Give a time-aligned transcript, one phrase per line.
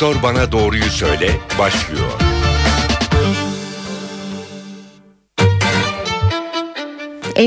[0.00, 2.10] Doktor Bana Doğruyu Söyle başlıyor.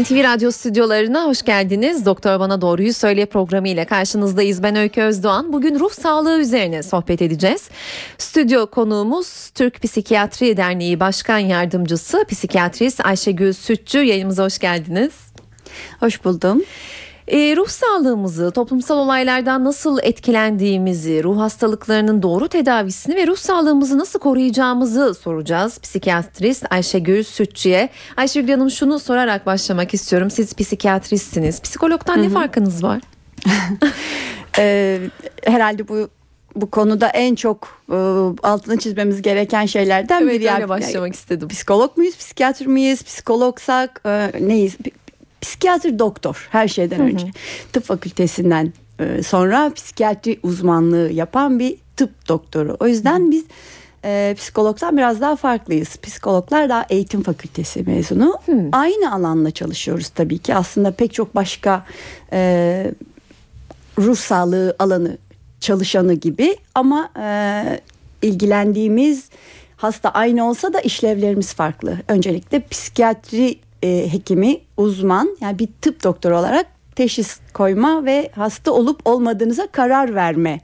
[0.01, 2.05] NTV Radyo stüdyolarına hoş geldiniz.
[2.05, 4.63] Doktor Bana Doğruyu Söyle programı ile karşınızdayız.
[4.63, 5.53] Ben Öykü Özdoğan.
[5.53, 7.69] Bugün ruh sağlığı üzerine sohbet edeceğiz.
[8.17, 13.97] Stüdyo konuğumuz Türk Psikiyatri Derneği Başkan Yardımcısı Psikiyatrist Ayşegül Sütçü.
[13.97, 15.13] Yayınımıza hoş geldiniz.
[15.99, 16.63] Hoş buldum.
[17.31, 24.19] E, ruh sağlığımızı, toplumsal olaylardan nasıl etkilendiğimizi, ruh hastalıklarının doğru tedavisini ve ruh sağlığımızı nasıl
[24.19, 25.79] koruyacağımızı soracağız.
[25.79, 27.89] Psikiyatrist Ayşegül Sütçü'ye.
[28.17, 30.31] Ayşegül Hanım şunu sorarak başlamak istiyorum.
[30.31, 31.61] Siz psikiyatristsiniz.
[31.61, 32.23] Psikologdan Hı-hı.
[32.23, 33.01] ne farkınız var?
[34.57, 34.99] e,
[35.43, 36.09] herhalde bu
[36.55, 37.95] bu konuda en çok e,
[38.43, 40.49] altını çizmemiz gereken şeylerden evet, biri.
[40.57, 41.47] Evet başlamak istedim.
[41.47, 44.77] Psikolog muyuz, psikiyatr miyiz, psikologsak e, neyiz?
[45.41, 47.27] Psikiyatri doktor her şeyden önce.
[47.73, 52.77] Tıp fakültesinden e, sonra psikiyatri uzmanlığı yapan bir tıp doktoru.
[52.79, 53.45] O yüzden biz
[54.05, 55.97] e, psikologdan biraz daha farklıyız.
[55.97, 58.39] Psikologlar daha eğitim fakültesi mezunu.
[58.45, 58.69] Hı.
[58.71, 60.55] Aynı alanla çalışıyoruz tabii ki.
[60.55, 61.85] Aslında pek çok başka
[62.33, 62.91] e,
[63.99, 65.17] ruh sağlığı alanı
[65.59, 67.79] çalışanı gibi ama e,
[68.21, 69.29] ilgilendiğimiz
[69.77, 71.97] hasta aynı olsa da işlevlerimiz farklı.
[72.07, 76.65] Öncelikle psikiyatri e, hekimi, uzman yani bir tıp doktoru olarak
[76.95, 80.59] teşhis koyma ve hasta olup olmadığınıza karar verme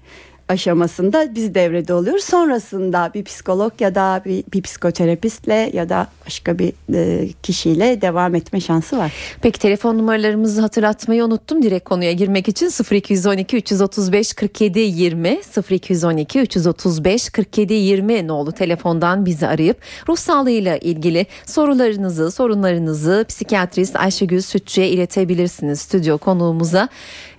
[0.50, 2.24] aşamasında biz devrede oluyoruz.
[2.24, 8.36] Sonrasında bir psikolog ya da bir, bir psikoterapistle ya da başka bir e, kişiyle devam
[8.36, 9.14] etme şansı var.
[9.42, 11.64] Peki telefon numaralarımızı hatırlatmayı unuttum.
[11.64, 19.48] Direkt konuya girmek için 0212 335 47 20 0212 335 47 20 nolu telefondan bizi
[19.48, 19.78] arayıp
[20.10, 26.90] ruh sağlığıyla ilgili sorularınızı, sorunlarınızı psikiyatrist Ayşegül Sütçü'ye iletebilirsiniz stüdyo konuğumuza.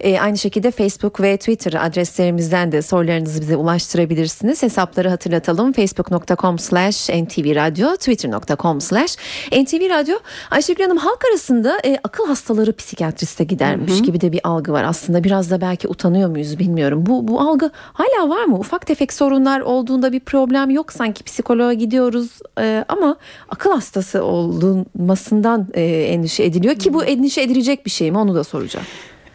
[0.00, 4.62] E, aynı şekilde Facebook ve Twitter adreslerimizden de sorularınızı bize ulaştırabilirsiniz.
[4.62, 5.72] Hesapları hatırlatalım.
[5.72, 9.16] Facebook.com slash ntvradio, Twitter.com slash
[9.52, 10.18] ntvradio.
[10.50, 14.02] Ayşegül Hanım halk arasında e, akıl hastaları psikiyatriste gidermiş Hı-hı.
[14.02, 14.84] gibi de bir algı var.
[14.84, 17.06] Aslında biraz da belki utanıyor muyuz bilmiyorum.
[17.06, 18.58] Bu, bu algı hala var mı?
[18.58, 20.92] Ufak tefek sorunlar olduğunda bir problem yok.
[20.92, 22.28] Sanki psikoloğa gidiyoruz
[22.60, 23.16] e, ama
[23.48, 26.74] akıl hastası olunmasından e, endişe ediliyor.
[26.74, 28.86] Ki bu endişe edilecek bir şey mi onu da soracağım.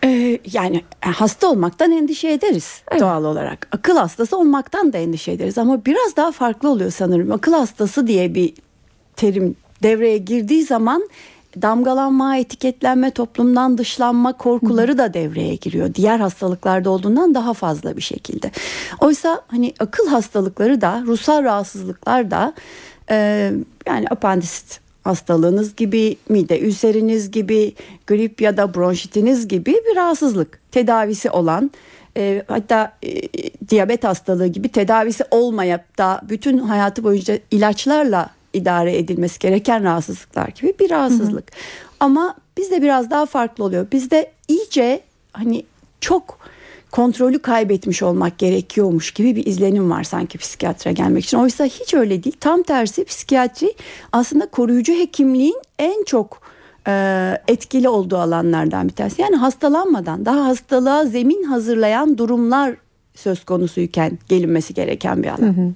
[0.04, 3.02] Ee, yani e, hasta olmaktan endişe ederiz evet.
[3.02, 3.68] doğal olarak.
[3.72, 7.32] Akıl hastası olmaktan da endişe ederiz ama biraz daha farklı oluyor sanırım.
[7.32, 8.54] Akıl hastası diye bir
[9.16, 11.10] terim devreye girdiği zaman
[11.62, 15.96] damgalanma, etiketlenme, toplumdan dışlanma korkuları da devreye giriyor.
[15.96, 18.52] Diğer hastalıklarda olduğundan daha fazla bir şekilde.
[19.00, 22.54] Oysa hani akıl hastalıkları da, ruhsal rahatsızlıklar da
[23.10, 23.52] e,
[23.88, 27.74] yani apandisit hastalığınız gibi, mide ülseriniz gibi,
[28.08, 31.72] grip ya da bronşitiniz gibi bir rahatsızlık tedavisi olan
[32.18, 33.22] e, hatta e,
[33.70, 40.74] diyabet hastalığı gibi tedavisi olmayıp da bütün hayatı boyunca ilaçlarla idare edilmesi gereken rahatsızlıklar gibi
[40.80, 41.52] bir rahatsızlık.
[41.52, 41.62] Hı hı.
[42.00, 43.88] Ama bizde biraz daha farklı oluyor.
[43.92, 45.02] Bizde iyice
[45.34, 45.66] hani
[46.02, 46.40] çok
[46.94, 51.38] kontrolü kaybetmiş olmak gerekiyormuş gibi bir izlenim var sanki psikiyatra gelmek için.
[51.38, 52.36] Oysa hiç öyle değil.
[52.40, 53.74] Tam tersi psikiyatri
[54.12, 56.42] aslında koruyucu hekimliğin en çok
[56.88, 56.94] e,
[57.48, 59.22] etkili olduğu alanlardan bir tanesi.
[59.22, 62.76] Yani hastalanmadan daha hastalığa zemin hazırlayan durumlar
[63.16, 65.48] söz konusuyken gelinmesi gereken bir alan.
[65.48, 65.72] Hı hı.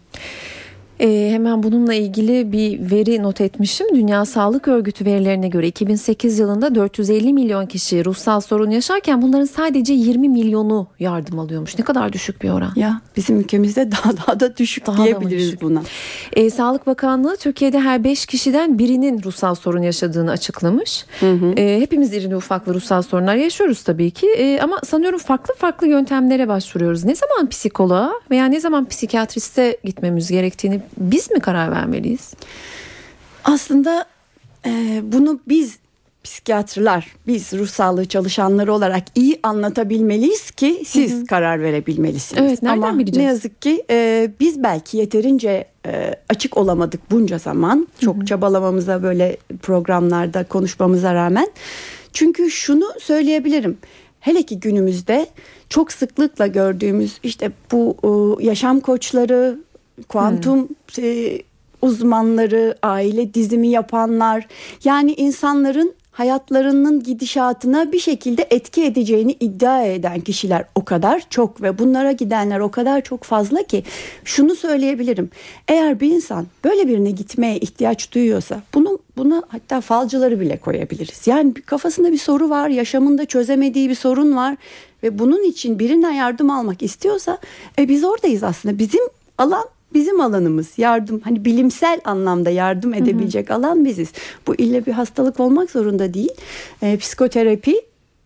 [1.00, 3.88] E, hemen bununla ilgili bir veri not etmişim.
[3.96, 9.94] Dünya Sağlık Örgütü verilerine göre 2008 yılında 450 milyon kişi ruhsal sorun yaşarken bunların sadece
[9.94, 11.80] 20 milyonu yardım alıyormuş.
[11.80, 12.72] Ne kadar düşük bir oran.
[12.76, 15.62] Ya bizim ülkemizde daha daha da düşük daha diyebiliriz da düşük.
[15.62, 15.82] buna.
[16.34, 21.06] E, Sağlık Bakanlığı Türkiye'de her 5 kişiden birinin ruhsal sorun yaşadığını açıklamış.
[21.20, 21.54] Hı hı.
[21.58, 24.28] E, hepimiz irili ufaklı ruhsal sorunlar yaşıyoruz tabii ki.
[24.28, 27.04] E, ama sanıyorum farklı farklı yöntemlere başvuruyoruz.
[27.06, 32.34] Ne zaman psikoloğa veya ne zaman psikiyatriste gitmemiz gerektiğini biz mi karar vermeliyiz?
[33.44, 34.06] Aslında
[34.66, 35.80] e, bunu biz
[36.28, 41.26] psikiyatrlar, biz ruh sağlığı çalışanları olarak iyi anlatabilmeliyiz ki siz hı hı.
[41.26, 42.44] karar verebilmelisiniz.
[42.44, 43.18] Evet, nereden Ama bileceğiz?
[43.18, 47.88] ne yazık ki e, biz belki yeterince e, açık olamadık bunca zaman.
[48.00, 48.26] Çok hı hı.
[48.26, 51.48] çabalamamıza böyle programlarda konuşmamıza rağmen.
[52.14, 53.78] Çünkü şunu söyleyebilirim.
[54.20, 55.28] Hele ki günümüzde
[55.70, 57.98] çok sıklıkla gördüğümüz işte bu
[58.42, 59.60] yaşam koçları,
[60.04, 61.04] kuantum hmm.
[61.04, 61.42] e,
[61.82, 64.48] uzmanları, aile dizimi yapanlar
[64.84, 71.80] yani insanların hayatlarının gidişatına bir şekilde etki edeceğini iddia eden kişiler o kadar çok ve
[71.80, 73.84] bunlara gidenler o kadar çok fazla ki
[74.24, 75.30] şunu söyleyebilirim.
[75.68, 81.28] Eğer bir insan böyle birine gitmeye ihtiyaç duyuyorsa bunu buna hatta falcıları bile koyabiliriz.
[81.28, 84.58] Yani kafasında bir soru var, yaşamında çözemediği bir sorun var
[85.04, 87.38] ve bunun için birinden yardım almak istiyorsa
[87.80, 88.80] e, biz oradayız aslında.
[88.80, 89.02] Bizim
[89.38, 90.68] alan bizim alanımız.
[90.78, 93.58] Yardım hani bilimsel anlamda yardım edebilecek hı hı.
[93.58, 94.12] alan biziz.
[94.48, 96.34] Bu ille bir hastalık olmak zorunda değil.
[96.82, 97.82] E, psikoterapi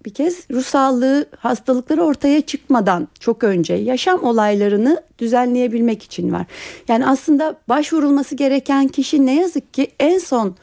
[0.05, 6.45] bir kez ruh sağlığı hastalıkları ortaya çıkmadan çok önce yaşam olaylarını düzenleyebilmek için var.
[6.87, 10.55] Yani aslında başvurulması gereken kişi ne yazık ki en son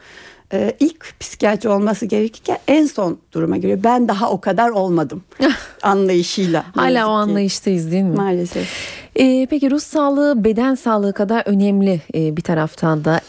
[0.53, 5.23] e, ilk psikiyatri olması gerekirken en son duruma göre ben daha o kadar olmadım
[5.83, 6.65] anlayışıyla.
[6.75, 8.15] Hala o anlayıştayız değil mi?
[8.15, 8.69] Maalesef.
[9.15, 13.21] Ee, peki ruh sağlığı beden sağlığı kadar önemli e, bir taraftan da.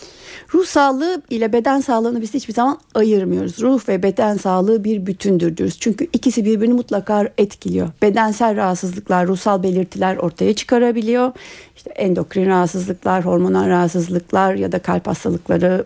[0.54, 3.58] Ruh sağlığı ile beden sağlığını biz hiçbir zaman ayırmıyoruz.
[3.60, 5.76] Ruh ve beden sağlığı bir bütündür diyoruz.
[5.80, 7.88] Çünkü ikisi birbirini mutlaka etkiliyor.
[8.02, 11.32] Bedensel rahatsızlıklar, ruhsal belirtiler ortaya çıkarabiliyor.
[11.76, 15.84] İşte endokrin rahatsızlıklar, hormonal rahatsızlıklar ya da kalp hastalıkları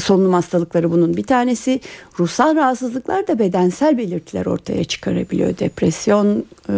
[0.00, 1.80] solunum hastalıkları bunun bir tanesi.
[2.18, 5.58] Ruhsal rahatsızlıklar da bedensel belirtiler ortaya çıkarabiliyor.
[5.58, 6.72] Depresyon, e,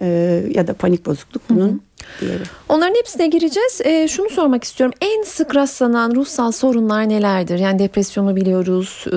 [0.00, 0.06] e,
[0.54, 1.82] ya da panik bozukluk bunun
[2.20, 2.42] diğeri.
[2.68, 3.80] Onların hepsine gireceğiz.
[3.84, 4.94] E, şunu sormak istiyorum.
[5.00, 7.58] En sık rastlanan ruhsal sorunlar nelerdir?
[7.58, 9.16] Yani depresyonu biliyoruz, e,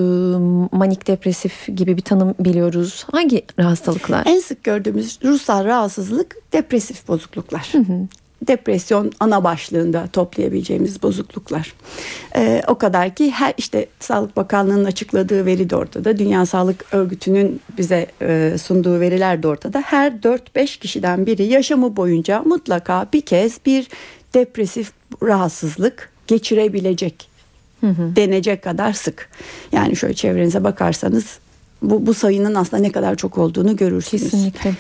[0.78, 3.06] manik depresif gibi bir tanım biliyoruz.
[3.12, 4.24] Hangi hastalıklar?
[4.26, 7.70] En sık gördüğümüz ruhsal rahatsızlık depresif bozukluklar.
[7.72, 8.08] Hı hı
[8.42, 11.74] depresyon ana başlığında toplayabileceğimiz bozukluklar.
[12.36, 16.18] Ee, o kadar ki her işte Sağlık Bakanlığı'nın açıkladığı veri de ortada.
[16.18, 19.82] Dünya Sağlık Örgütü'nün bize e, sunduğu veriler de ortada.
[19.86, 23.88] Her 4-5 kişiden biri yaşamı boyunca mutlaka bir kez bir
[24.34, 24.92] depresif
[25.24, 27.30] rahatsızlık geçirebilecek
[27.82, 28.16] hı hı.
[28.16, 29.30] denecek kadar sık.
[29.72, 31.40] Yani şöyle çevrenize bakarsanız
[31.82, 34.24] bu, bu sayının aslında ne kadar çok olduğunu görürsünüz.
[34.24, 34.74] Kesinlikle.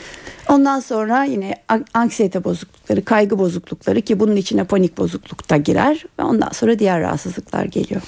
[0.49, 1.55] Ondan sonra yine
[1.93, 7.01] anksiyete bozuklukları, kaygı bozuklukları ki bunun içine panik bozukluk da girer ve ondan sonra diğer
[7.01, 8.01] rahatsızlıklar geliyor.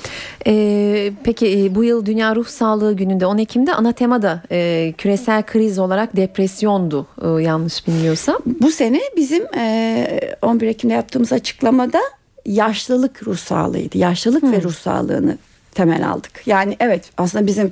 [0.47, 4.93] Ee, peki e, bu yıl Dünya Ruh Sağlığı Günü'nde 10 Ekim'de ana tema da e,
[4.97, 8.37] küresel kriz olarak depresyondu e, yanlış bilmiyorsam.
[8.45, 11.99] Bu sene bizim e, 11 Ekim'de yaptığımız açıklamada
[12.45, 13.97] yaşlılık ruh sağlığıydı.
[13.97, 14.51] Yaşlılık hmm.
[14.51, 15.37] ve ruh sağlığını
[15.79, 16.41] temel aldık.
[16.45, 17.71] Yani evet aslında bizim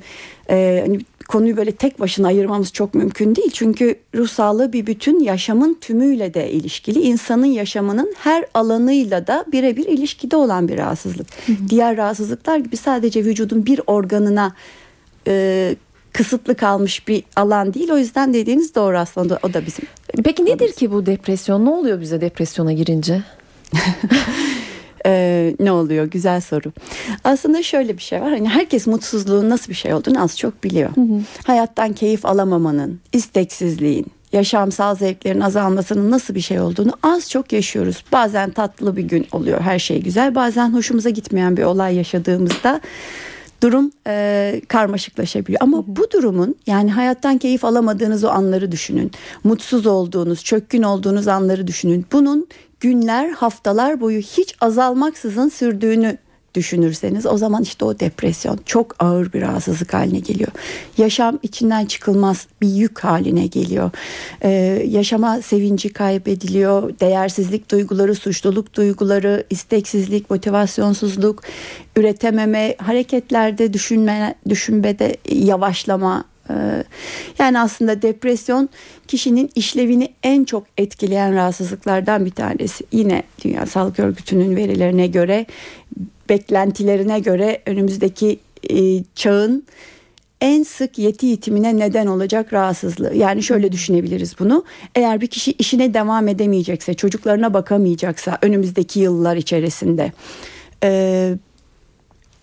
[0.50, 3.50] e, hani konuyu böyle tek başına ayırmamız çok mümkün değil.
[3.50, 7.00] Çünkü ruh sağlığı bir bütün yaşamın tümüyle de ilişkili.
[7.00, 11.26] İnsanın yaşamının her alanıyla da birebir ilişkide olan bir rahatsızlık.
[11.46, 11.56] Hı hı.
[11.68, 14.54] Diğer rahatsızlıklar gibi sadece vücudun bir organına
[15.26, 15.76] e,
[16.12, 17.90] kısıtlı kalmış bir alan değil.
[17.90, 19.84] O yüzden dediğiniz doğru aslında o da bizim.
[20.24, 21.64] Peki nedir ki bu depresyon?
[21.64, 23.22] Ne oluyor bize depresyona girince?
[25.06, 26.04] Ee, ne oluyor?
[26.04, 26.72] Güzel soru.
[27.24, 28.30] Aslında şöyle bir şey var.
[28.30, 30.96] Hani herkes mutsuzluğun nasıl bir şey olduğunu az çok biliyor.
[30.96, 31.20] Hı hı.
[31.44, 38.04] Hayattan keyif alamamanın, isteksizliğin, yaşamsal zevklerin azalmasının nasıl bir şey olduğunu az çok yaşıyoruz.
[38.12, 40.34] Bazen tatlı bir gün oluyor, her şey güzel.
[40.34, 42.80] Bazen hoşumuza gitmeyen bir olay yaşadığımızda
[43.62, 45.62] durum e, karmaşıklaşabiliyor.
[45.62, 49.10] Ama bu durumun yani hayattan keyif alamadığınız o anları düşünün.
[49.44, 52.06] Mutsuz olduğunuz, çökkün olduğunuz anları düşünün.
[52.12, 52.46] Bunun
[52.80, 56.18] günler, haftalar boyu hiç azalmaksızın sürdüğünü
[56.54, 60.50] düşünürseniz o zaman işte o depresyon çok ağır bir rahatsızlık haline geliyor.
[60.98, 63.90] Yaşam içinden çıkılmaz bir yük haline geliyor.
[64.42, 64.48] Ee,
[64.88, 66.98] yaşama sevinci kaybediliyor.
[67.00, 71.42] Değersizlik duyguları, suçluluk duyguları, isteksizlik, motivasyonsuzluk,
[71.96, 76.24] üretememe, hareketlerde düşünme, düşünmede yavaşlama
[77.38, 78.68] yani aslında depresyon
[79.08, 82.84] kişinin işlevini en çok etkileyen rahatsızlıklardan bir tanesi.
[82.92, 85.46] Yine Dünya Sağlık Örgütü'nün verilerine göre,
[86.28, 88.38] beklentilerine göre önümüzdeki
[88.70, 89.64] e, çağın
[90.40, 93.14] en sık yeti yitimine neden olacak rahatsızlığı.
[93.14, 94.64] Yani şöyle düşünebiliriz bunu.
[94.94, 100.12] Eğer bir kişi işine devam edemeyecekse, çocuklarına bakamayacaksa önümüzdeki yıllar içerisinde
[100.82, 101.34] e,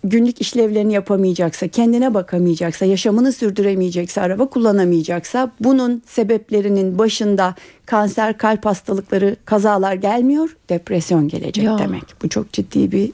[0.08, 7.54] günlük işlevlerini yapamayacaksa, kendine bakamayacaksa, yaşamını sürdüremeyecekse, araba kullanamayacaksa bunun sebeplerinin başında
[7.86, 11.78] kanser, kalp hastalıkları, kazalar gelmiyor, depresyon gelecek ya.
[11.78, 12.04] demek.
[12.22, 13.10] Bu çok ciddi bir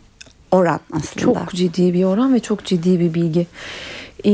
[0.50, 1.24] oran aslında.
[1.24, 3.46] Çok ciddi bir oran ve çok ciddi bir bilgi
[4.26, 4.30] e,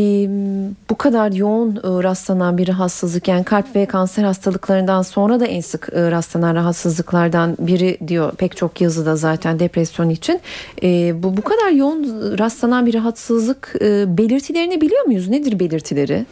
[0.90, 5.60] bu kadar yoğun e, rastlanan bir rahatsızlık yani kalp ve kanser hastalıklarından sonra da en
[5.60, 10.40] sık e, rastlanan rahatsızlıklardan biri diyor pek çok yazıda zaten depresyon için.
[10.82, 12.04] E, bu bu kadar yoğun
[12.38, 15.28] rastlanan bir rahatsızlık e, belirtilerini biliyor muyuz?
[15.28, 16.26] Nedir belirtileri?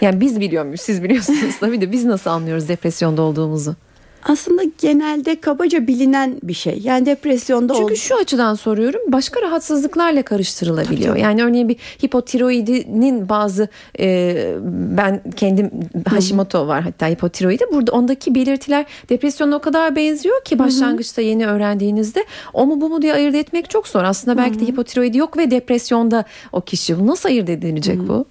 [0.00, 0.80] Yani biz biliyor muyuz?
[0.80, 3.76] Siz biliyorsunuz tabii de biz nasıl anlıyoruz depresyonda olduğumuzu?
[4.24, 6.80] Aslında genelde kabaca bilinen bir şey.
[6.82, 7.96] Yani depresyonda Çünkü ol...
[7.96, 9.00] şu açıdan soruyorum.
[9.08, 11.10] Başka rahatsızlıklarla karıştırılabiliyor.
[11.10, 11.20] Tabii.
[11.20, 13.68] Yani örneğin bir hipotiroidinin bazı
[14.00, 14.54] e,
[14.96, 15.70] ben kendim
[16.06, 17.64] Hashimoto var hatta hipotiroidi.
[17.72, 23.02] Burada ondaki belirtiler depresyona o kadar benziyor ki başlangıçta yeni öğrendiğinizde o mu bu mu
[23.02, 24.04] diye ayırt etmek çok zor.
[24.04, 27.06] Aslında belki de hipotiroidi yok ve depresyonda o kişi.
[27.06, 28.24] Nasıl ayırt edilecek bu?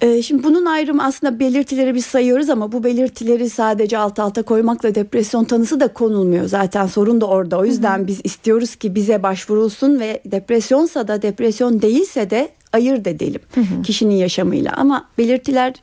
[0.00, 4.94] Ee, şimdi bunun ayrımı aslında belirtileri biz sayıyoruz ama bu belirtileri sadece alt alta koymakla
[4.94, 6.46] depresyon tanısı da konulmuyor.
[6.46, 7.58] Zaten sorun da orada.
[7.58, 13.40] O yüzden biz istiyoruz ki bize başvurulsun ve depresyonsa da depresyon değilse de ayırt edelim
[13.84, 14.72] kişinin yaşamıyla.
[14.72, 15.74] Ama belirtiler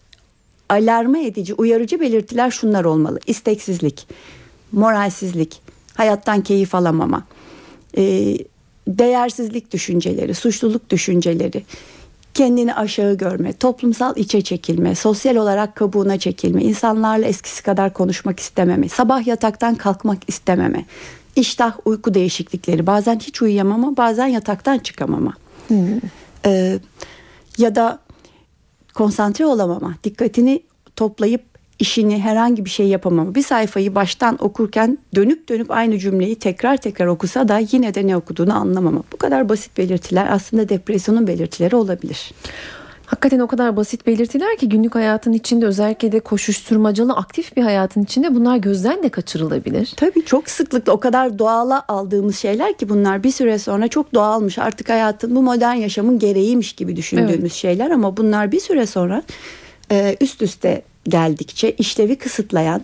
[0.69, 3.19] alarma edici, uyarıcı belirtiler şunlar olmalı.
[3.27, 4.07] İsteksizlik,
[4.71, 5.61] moralsizlik,
[5.93, 7.25] hayattan keyif alamama,
[7.97, 8.35] e,
[8.87, 11.63] değersizlik düşünceleri, suçluluk düşünceleri,
[12.37, 18.89] kendini aşağı görme, toplumsal içe çekilme, sosyal olarak kabuğuna çekilme, insanlarla eskisi kadar konuşmak istememe,
[18.89, 20.85] sabah yataktan kalkmak istememe,
[21.35, 25.33] iştah, uyku değişiklikleri, bazen hiç uyuyamama, bazen yataktan çıkamama.
[26.45, 26.79] Ee,
[27.57, 27.99] ya da
[28.93, 30.63] konsantre olamama, dikkatini
[30.95, 31.41] toplayıp
[31.79, 33.35] işini herhangi bir şey yapamama.
[33.35, 38.17] Bir sayfayı baştan okurken dönüp dönüp aynı cümleyi tekrar tekrar okusa da yine de ne
[38.17, 39.03] okuduğunu anlamama.
[39.13, 42.31] Bu kadar basit belirtiler aslında depresyonun belirtileri olabilir.
[43.07, 48.03] Hakikaten o kadar basit belirtiler ki günlük hayatın içinde özellikle de koşuşturmacalı aktif bir hayatın
[48.03, 49.93] içinde bunlar gözden de kaçırılabilir.
[49.97, 54.59] Tabii çok sıklıkla o kadar doğala aldığımız şeyler ki bunlar bir süre sonra çok doğalmış.
[54.59, 57.53] Artık hayatın bu modern yaşamın gereğiymiş gibi düşündüğümüz evet.
[57.53, 59.23] şeyler ama bunlar bir süre sonra
[59.91, 62.81] e, üst üste geldikçe işlevi kısıtlayan,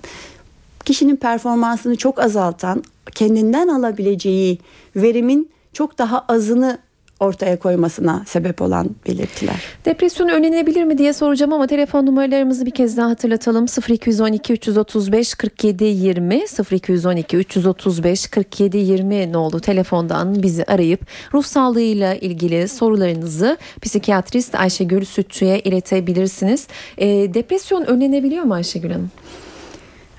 [0.86, 2.84] kişinin performansını çok azaltan,
[3.16, 4.60] kendinden alabileceği
[4.96, 6.78] verimin çok az azını
[7.24, 9.56] ortaya koymasına sebep olan belirtiler.
[9.86, 13.66] Depresyon önlenebilir mi diye soracağım ama telefon numaralarımızı bir kez daha hatırlatalım.
[13.90, 21.02] 0212 335 47 20 0212 335 47 20 ne oldu telefondan bizi arayıp
[21.34, 26.68] ruh sağlığıyla ilgili sorularınızı psikiyatrist Ayşegül Sütçü'ye iletebilirsiniz.
[26.98, 29.12] E, depresyon önlenebiliyor mu Ayşegül Hanım?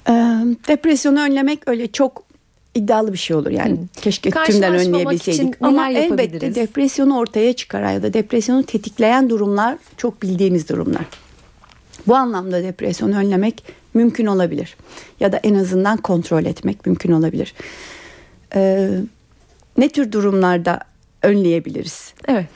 [0.08, 0.12] E,
[0.68, 2.33] depresyonu önlemek öyle çok
[2.74, 3.70] iddialı bir şey olur yani.
[3.70, 3.86] Hmm.
[4.00, 5.54] Keşke tümden önleyebilseydik.
[5.60, 11.04] Ama elbette depresyonu ortaya çıkaran ya da depresyonu tetikleyen durumlar çok bildiğimiz durumlar.
[12.06, 13.64] Bu anlamda depresyonu önlemek
[13.94, 14.76] mümkün olabilir.
[15.20, 17.54] Ya da en azından kontrol etmek mümkün olabilir.
[18.54, 18.90] Ee,
[19.78, 20.80] ne tür durumlarda
[21.22, 22.14] önleyebiliriz?
[22.28, 22.46] Evet.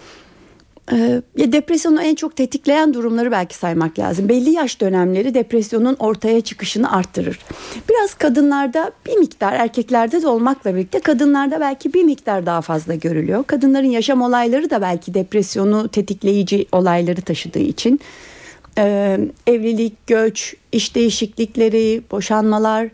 [0.93, 4.29] Ee, ya depresyonu en çok tetikleyen durumları belki saymak lazım.
[4.29, 7.39] Belli yaş dönemleri depresyonun ortaya çıkışını arttırır.
[7.89, 13.45] Biraz kadınlarda bir miktar erkeklerde de olmakla birlikte kadınlarda belki bir miktar daha fazla görülüyor.
[13.47, 18.01] Kadınların yaşam olayları da belki depresyonu tetikleyici olayları taşıdığı için
[18.79, 22.89] ee, evlilik, göç, iş değişiklikleri, boşanmalar,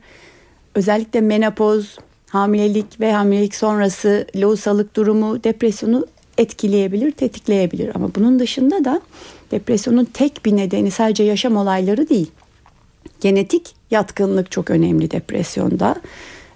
[0.74, 1.98] özellikle menopoz,
[2.28, 6.06] hamilelik ve hamilelik sonrası lohusalık durumu depresyonu
[6.38, 7.90] etkileyebilir, tetikleyebilir.
[7.94, 9.00] Ama bunun dışında da
[9.50, 12.30] depresyonun tek bir nedeni sadece yaşam olayları değil.
[13.20, 15.96] Genetik yatkınlık çok önemli depresyonda.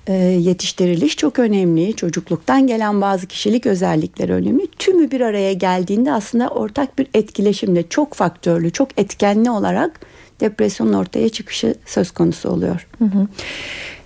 [0.06, 1.96] E, yetiştiriliş çok önemli.
[1.96, 4.66] Çocukluktan gelen bazı kişilik özellikleri önemli.
[4.78, 10.00] Tümü bir araya geldiğinde aslında ortak bir etkileşimle çok faktörlü, çok etkenli olarak
[10.40, 12.86] depresyonun ortaya çıkışı söz konusu oluyor.
[12.98, 13.26] Hı hı.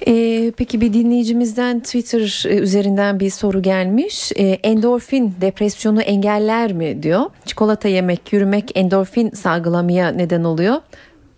[0.06, 4.32] Ee, peki bir dinleyicimizden Twitter e, üzerinden bir soru gelmiş.
[4.36, 7.24] Ee, endorfin depresyonu engeller mi diyor.
[7.46, 10.76] Çikolata yemek, yürümek endorfin salgılamaya neden oluyor.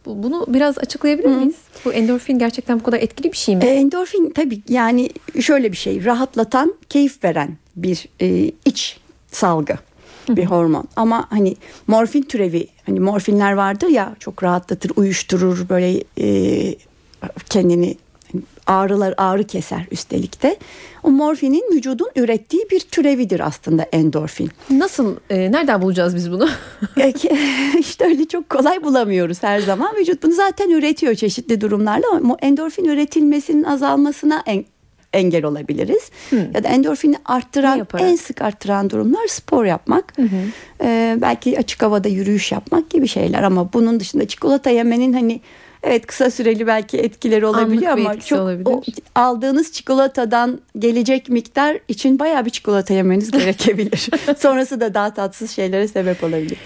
[0.07, 1.55] Bunu biraz açıklayabilir miyiz?
[1.55, 1.85] Hı.
[1.85, 3.65] Bu endorfin gerçekten bu kadar etkili bir şey mi?
[3.65, 5.11] E, endorfin tabii yani
[5.41, 6.05] şöyle bir şey.
[6.05, 8.99] Rahatlatan, keyif veren bir e, iç
[9.33, 9.79] salgı
[10.29, 10.85] bir hormon.
[10.97, 16.77] Ama hani morfin türevi hani morfinler vardır ya çok rahatlatır, uyuşturur böyle e,
[17.51, 17.97] kendini
[18.67, 20.57] ağrılar ağrı keser üstelik de.
[21.03, 24.51] O morfinin vücudun ürettiği bir türevidir aslında endorfin.
[24.71, 26.49] Nasıl e, nereden bulacağız biz bunu?
[27.79, 29.97] İşte öyle çok kolay bulamıyoruz her zaman.
[29.97, 34.65] Vücut bunu zaten üretiyor çeşitli durumlarla ama endorfin üretilmesinin azalmasına en,
[35.15, 36.11] engel olabiliriz.
[36.31, 36.49] Hı.
[36.55, 40.19] Ya da endorfini arttıran en sık arttıran durumlar spor yapmak.
[40.19, 40.37] Hı hı.
[40.85, 45.41] Ee, belki açık havada yürüyüş yapmak gibi şeyler ama bunun dışında çikolata yemenin hani
[45.87, 48.71] Evet kısa süreli belki etkileri olabiliyor Anlık ama çok olabilir.
[48.71, 48.83] o,
[49.15, 54.09] aldığınız çikolatadan gelecek miktar için bayağı bir çikolata yemeniz gerekebilir.
[54.39, 56.59] Sonrası da daha tatsız şeylere sebep olabilir.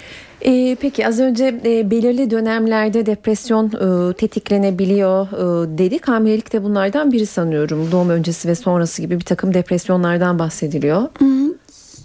[0.45, 6.07] Ee, peki az önce e, belirli dönemlerde depresyon e, tetiklenebiliyor e, dedik.
[6.07, 7.91] Hamilelik de bunlardan biri sanıyorum.
[7.91, 11.09] Doğum öncesi ve sonrası gibi bir takım depresyonlardan bahsediliyor.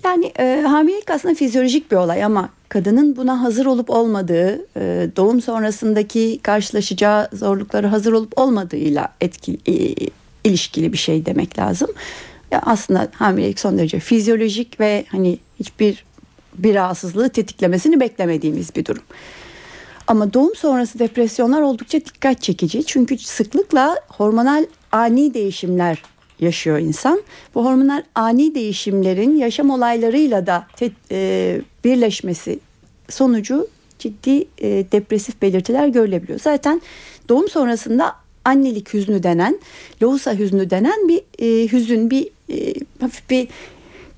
[0.05, 5.41] Yani e, hamilelik aslında fizyolojik bir olay ama kadının buna hazır olup olmadığı, e, doğum
[5.41, 9.95] sonrasındaki karşılaşacağı zorlukları hazır olup olmadığıyla etkili, e,
[10.45, 11.91] ilişkili bir şey demek lazım.
[12.51, 16.05] Ya aslında hamilelik son derece fizyolojik ve hani hiçbir
[16.59, 19.03] bir rahatsızlığı tetiklemesini beklemediğimiz bir durum.
[20.07, 22.85] Ama doğum sonrası depresyonlar oldukça dikkat çekici.
[22.87, 26.03] Çünkü sıklıkla hormonal ani değişimler
[26.41, 27.23] yaşıyor insan.
[27.55, 32.59] Bu hormonal ani değişimlerin yaşam olaylarıyla da te, e, birleşmesi
[33.11, 33.69] sonucu
[33.99, 36.41] ciddi e, depresif belirtiler görülebiliyor.
[36.41, 36.83] Zaten
[37.29, 39.59] doğum sonrasında annelik hüznü denen,
[40.03, 43.49] lohusa hüznü denen bir e, hüzün, bir e, hafif bir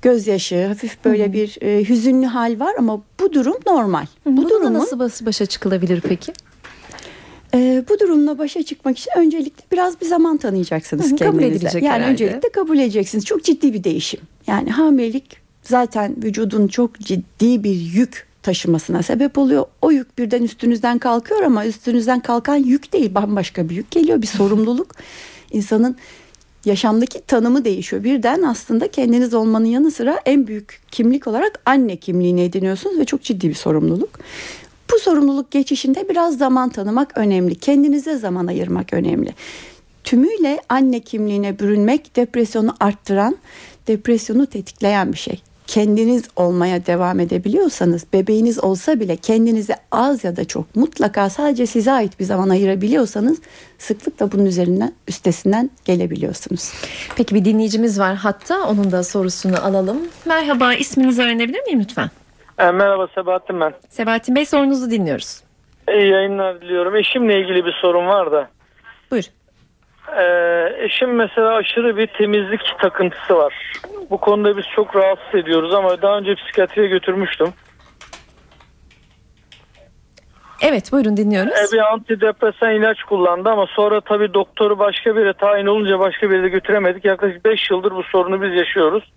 [0.01, 1.33] gözyaşı, hafif böyle Hı-hı.
[1.33, 4.05] bir e, hüzünlü hal var ama bu durum normal.
[4.23, 4.37] Hı-hı.
[4.37, 6.33] Bu durumun nasıl başa çıkılabilir peki?
[7.53, 11.67] E, bu durumla başa çıkmak için öncelikle biraz bir zaman tanıyacaksınız Hı-hı, kendinize.
[11.67, 12.11] Kabul yani herhalde.
[12.11, 13.25] öncelikle kabul edeceksiniz.
[13.25, 14.19] Çok ciddi bir değişim.
[14.47, 19.65] Yani hamilelik zaten vücudun çok ciddi bir yük taşımasına sebep oluyor.
[19.81, 24.27] O yük birden üstünüzden kalkıyor ama üstünüzden kalkan yük değil bambaşka bir yük geliyor bir
[24.27, 24.95] sorumluluk.
[25.51, 25.95] İnsanın
[26.67, 28.03] yaşamdaki tanımı değişiyor.
[28.03, 33.23] Birden aslında kendiniz olmanın yanı sıra en büyük kimlik olarak anne kimliğini ediniyorsunuz ve çok
[33.23, 34.19] ciddi bir sorumluluk.
[34.93, 37.55] Bu sorumluluk geçişinde biraz zaman tanımak önemli.
[37.55, 39.33] Kendinize zaman ayırmak önemli.
[40.03, 43.37] Tümüyle anne kimliğine bürünmek depresyonu arttıran,
[43.87, 50.45] depresyonu tetikleyen bir şey kendiniz olmaya devam edebiliyorsanız bebeğiniz olsa bile kendinize az ya da
[50.45, 53.41] çok mutlaka sadece size ait bir zaman ayırabiliyorsanız
[53.77, 56.73] sıklıkla bunun üzerinden üstesinden gelebiliyorsunuz.
[57.15, 59.97] Peki bir dinleyicimiz var hatta onun da sorusunu alalım.
[60.25, 62.09] Merhaba isminizi öğrenebilir miyim lütfen?
[62.59, 63.73] E, merhaba Sebahattin ben.
[63.89, 65.41] Sebahattin Bey sorunuzu dinliyoruz.
[65.89, 66.95] İyi yayınlar diliyorum.
[66.95, 68.49] Eşimle ilgili bir sorun var da.
[69.11, 69.23] Buyur.
[70.15, 73.53] Ee, eşim mesela aşırı bir temizlik takıntısı var.
[74.09, 77.47] Bu konuda biz çok rahatsız ediyoruz ama daha önce psikiyatriye götürmüştüm.
[80.61, 81.51] Evet buyurun dinliyoruz.
[81.51, 86.29] Ee, bir antidepresan ilaç kullandı ama sonra tabii doktoru başka bir yere tayin olunca başka
[86.29, 87.05] bir yere götüremedik.
[87.05, 89.11] Yaklaşık 5 yıldır bu sorunu biz yaşıyoruz.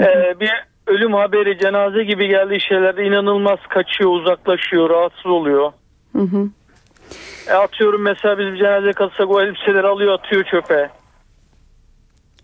[0.00, 0.50] Ee, bir
[0.86, 5.72] ölüm haberi cenaze gibi geldiği şeylerde inanılmaz kaçıyor, uzaklaşıyor, rahatsız oluyor.
[6.16, 6.48] Hı hı.
[7.48, 10.90] E atıyorum mesela biz bir cenaze kalırsak o elbiseleri alıyor atıyor çöpe.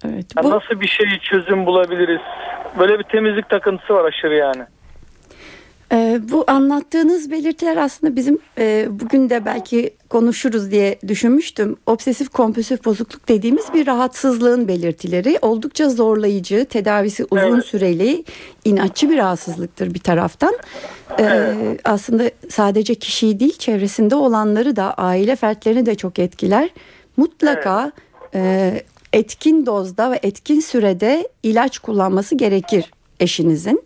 [0.05, 0.26] Evet.
[0.43, 0.50] Bu...
[0.50, 2.21] nasıl bir şey çözüm bulabiliriz?
[2.78, 4.62] Böyle bir temizlik takıntısı var aşırı yani.
[5.92, 11.77] Ee, bu anlattığınız belirtiler aslında bizim e, bugün de belki konuşuruz diye düşünmüştüm.
[11.87, 15.38] Obsesif kompulsif bozukluk dediğimiz bir rahatsızlığın belirtileri.
[15.42, 17.64] Oldukça zorlayıcı, tedavisi uzun evet.
[17.64, 18.24] süreli,
[18.64, 20.55] inatçı bir rahatsızlıktır bir taraftan.
[21.18, 21.81] Ee, evet.
[21.85, 26.70] Aslında sadece kişiyi değil çevresinde olanları da aile fertlerini de çok etkiler.
[27.16, 27.92] Mutlaka
[28.33, 28.85] evet.
[29.12, 33.83] e, etkin dozda ve etkin sürede ilaç kullanması gerekir eşinizin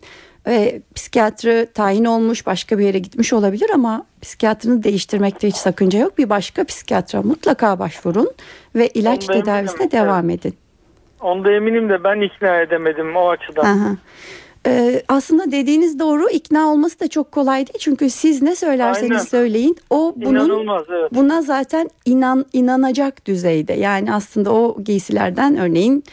[0.47, 6.17] ve psikiyatri tayin olmuş başka bir yere gitmiş olabilir ama psikiyatrını değiştirmekte hiç sakınca yok.
[6.17, 8.31] Bir başka psikiyatra mutlaka başvurun
[8.75, 9.91] ve ilaç Onda tedavisine eminim.
[9.91, 10.53] devam edin.
[11.21, 13.63] Onda eminim de ben ikna edemedim o açıdan.
[13.63, 13.95] Aha.
[14.67, 19.23] Ee, aslında dediğiniz doğru ikna olması da çok kolay değil çünkü siz ne söylerseniz Aynen.
[19.23, 21.11] söyleyin o bunun evet.
[21.11, 26.03] buna zaten inan inanacak düzeyde yani aslında o giysilerden örneğin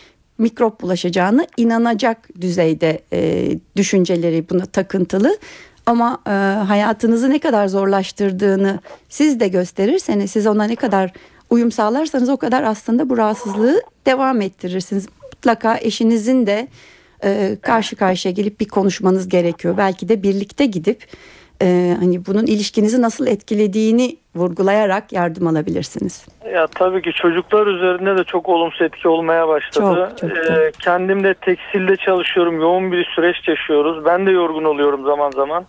[0.40, 5.38] mikrop bulaşacağını inanacak düzeyde e, düşünceleri buna takıntılı.
[5.86, 6.30] Ama e,
[6.64, 11.12] hayatınızı ne kadar zorlaştırdığını siz de gösterirseniz, siz ona ne kadar
[11.50, 15.06] uyum sağlarsanız o kadar aslında bu rahatsızlığı devam ettirirsiniz.
[15.22, 16.68] Mutlaka eşinizin de
[17.24, 19.76] e, karşı karşıya gelip bir konuşmanız gerekiyor.
[19.76, 21.06] Belki de birlikte gidip
[21.62, 26.26] e, hani bunun ilişkinizi nasıl etkilediğini vurgulayarak yardım alabilirsiniz.
[26.54, 30.12] Ya tabii ki çocuklar üzerinde de çok olumsuz etki olmaya başladı.
[30.20, 32.60] Çok, çok ee, kendim de tekstilde çalışıyorum.
[32.60, 34.04] Yoğun bir süreç yaşıyoruz.
[34.04, 35.64] Ben de yorgun oluyorum zaman zaman.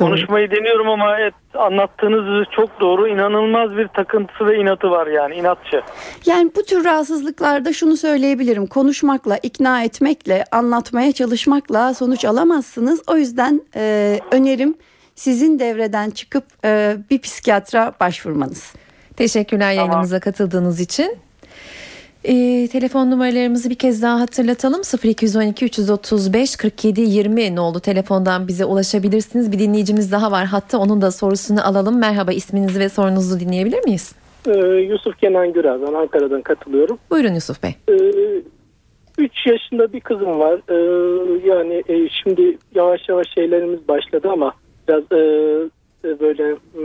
[0.00, 0.08] Doğru.
[0.08, 3.08] Konuşmayı deniyorum ama evet, anlattığınız çok doğru.
[3.08, 5.82] İnanılmaz bir takıntısı ve inatı var yani inatçı.
[6.26, 8.66] Yani bu tür rahatsızlıklarda şunu söyleyebilirim.
[8.66, 13.02] Konuşmakla, ikna etmekle, anlatmaya çalışmakla sonuç alamazsınız.
[13.06, 14.74] O yüzden e, önerim
[15.20, 18.74] sizin devreden çıkıp e, bir psikiyatra başvurmanız.
[19.16, 19.76] Teşekkürler tamam.
[19.76, 21.16] yayınımıza katıldığınız için.
[22.24, 24.80] E, telefon numaralarımızı bir kez daha hatırlatalım.
[25.04, 29.52] 0212 335 47 20 ne oldu telefondan bize ulaşabilirsiniz.
[29.52, 31.98] Bir dinleyicimiz daha var hatta onun da sorusunu alalım.
[31.98, 34.14] Merhaba isminizi ve sorunuzu dinleyebilir miyiz?
[34.46, 34.58] Ee,
[34.90, 36.98] Yusuf Kenan Gürer ben Ankara'dan katılıyorum.
[37.10, 37.74] Buyurun Yusuf Bey.
[37.88, 37.94] Ee,
[39.18, 40.60] 3 yaşında bir kızım var.
[40.68, 44.54] Ee, yani e, şimdi yavaş yavaş şeylerimiz başladı ama
[44.90, 45.16] biraz e,
[46.04, 46.82] e, böyle e,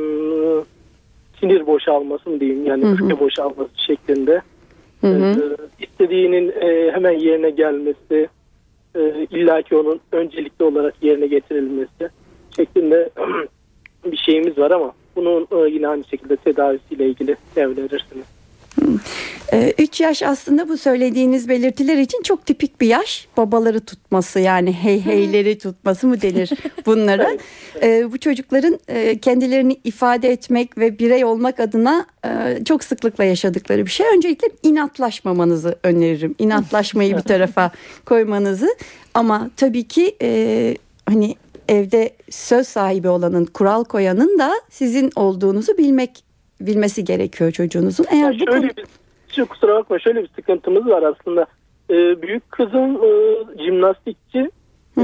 [1.40, 4.42] sinir boşalması mı diyeyim yani öfke boşalması şeklinde.
[5.02, 5.56] Hı hı.
[5.80, 8.28] E, istediğinin e, hemen yerine gelmesi,
[8.96, 12.10] e, illaki onun öncelikli olarak yerine getirilmesi
[12.56, 13.10] şeklinde
[14.06, 18.26] bir şeyimiz var ama bunun e, yine aynı şekilde tedavisiyle ilgili devredirsiniz.
[19.78, 23.28] 3 ee, yaş aslında bu söylediğiniz belirtiler için çok tipik bir yaş.
[23.38, 26.50] Babaları tutması yani hey heyleri tutması mı denir
[26.86, 27.30] bunlara.
[27.82, 33.86] Ee, bu çocukların e, kendilerini ifade etmek ve birey olmak adına e, çok sıklıkla yaşadıkları
[33.86, 34.06] bir şey.
[34.16, 36.36] Öncelikle inatlaşmamanızı öneririm.
[36.40, 37.72] İnatlaşmayı bir tarafa
[38.06, 38.76] koymanızı.
[39.14, 41.36] Ama tabii ki e, hani
[41.70, 46.25] evde söz sahibi olanın, kural koyanın da sizin olduğunuzu bilmek
[46.62, 48.06] bilmesi gerekiyor çocuğunuzun.
[48.12, 48.70] Eğer Ya bu şöyle konu-
[49.38, 51.46] bir, kusura bakma şöyle bir sıkıntımız var aslında.
[51.90, 53.10] Ee, büyük kızım e,
[53.66, 54.50] jimnastikçi
[54.98, 55.04] e,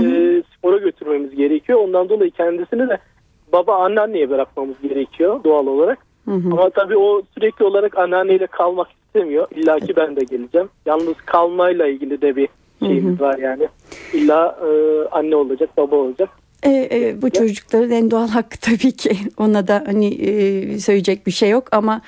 [0.57, 1.79] spora götürmemiz gerekiyor.
[1.79, 2.97] Ondan dolayı kendisini de
[3.53, 5.99] baba anneanneye bırakmamız gerekiyor doğal olarak.
[6.27, 9.47] Ama tabii o sürekli olarak anneanneyle kalmak istemiyor.
[9.55, 10.69] İlla ki ben de geleceğim.
[10.85, 12.47] Yalnız kalmayla ilgili de bir
[12.79, 13.67] şeyimiz var yani.
[14.13, 14.69] İlla e,
[15.11, 16.29] anne olacak, baba olacak.
[16.63, 19.17] E, e, bu çocukların en doğal hakkı tabii ki.
[19.37, 22.01] Ona da hani e, söyleyecek bir şey yok ama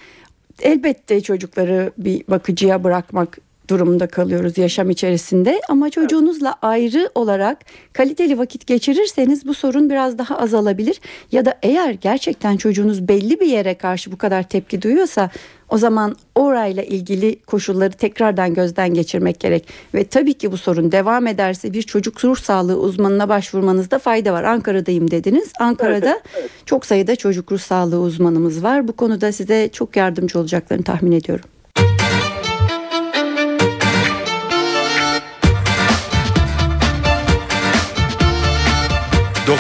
[0.62, 3.38] elbette çocukları bir bakıcıya bırakmak
[3.70, 7.58] durumunda kalıyoruz yaşam içerisinde ama çocuğunuzla ayrı olarak
[7.94, 13.48] kaliteli vakit geçirirseniz bu sorun biraz daha azalabilir ya da eğer gerçekten çocuğunuz belli bir
[13.48, 15.30] yere karşı bu kadar tepki duyuyorsa
[15.70, 21.28] o zaman orayla ilgili koşulları tekrardan gözden geçirmek gerek ve tabii ki bu sorun devam
[21.28, 24.44] ederse bir çocuk ruh sağlığı uzmanına başvurmanızda fayda var.
[24.44, 25.52] Ankara'dayım dediniz.
[25.60, 26.22] Ankara'da
[26.66, 28.88] çok sayıda çocuk ruh sağlığı uzmanımız var.
[28.88, 31.46] Bu konuda size çok yardımcı olacaklarını tahmin ediyorum.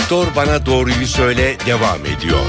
[0.04, 2.40] Doktor Bana Doğruyu Söyle devam ediyor.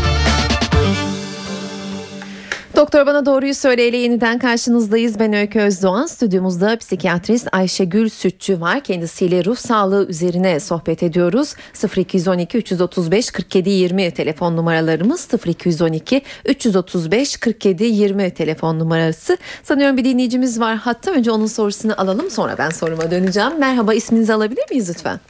[2.77, 5.19] Doktor Bana Doğruyu Söyleyle yeniden karşınızdayız.
[5.19, 6.07] Ben Öykü Özdoğan.
[6.07, 8.81] Stüdyomuzda psikiyatrist Ayşegül Sütçü var.
[8.81, 11.55] Kendisiyle ruh sağlığı üzerine sohbet ediyoruz.
[11.97, 19.37] 0212 335 47 20 telefon numaralarımız 0212 335 47 20 telefon numarası.
[19.63, 23.59] Sanıyorum bir dinleyicimiz var hatta önce onun sorusunu alalım sonra ben soruma döneceğim.
[23.59, 25.21] Merhaba isminizi alabilir miyiz lütfen?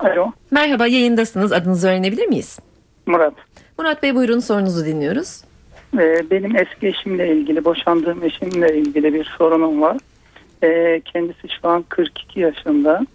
[0.00, 1.52] Alo, Merhaba yayındasınız.
[1.52, 2.58] Adınızı öğrenebilir miyiz?
[3.06, 3.34] Murat.
[3.78, 5.40] Murat Bey buyurun sorunuzu dinliyoruz.
[5.98, 9.96] Ee, benim eski eşimle ilgili, boşandığım eşimle ilgili bir sorunum var.
[10.62, 13.06] Ee, kendisi şu an 42 yaşında.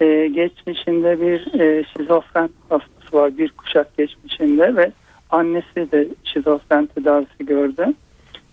[0.00, 4.92] Ee, geçmişinde bir e, şizofren hastası var, bir kuşak geçmişinde ve
[5.30, 7.86] annesi de şizofren tedavisi gördü.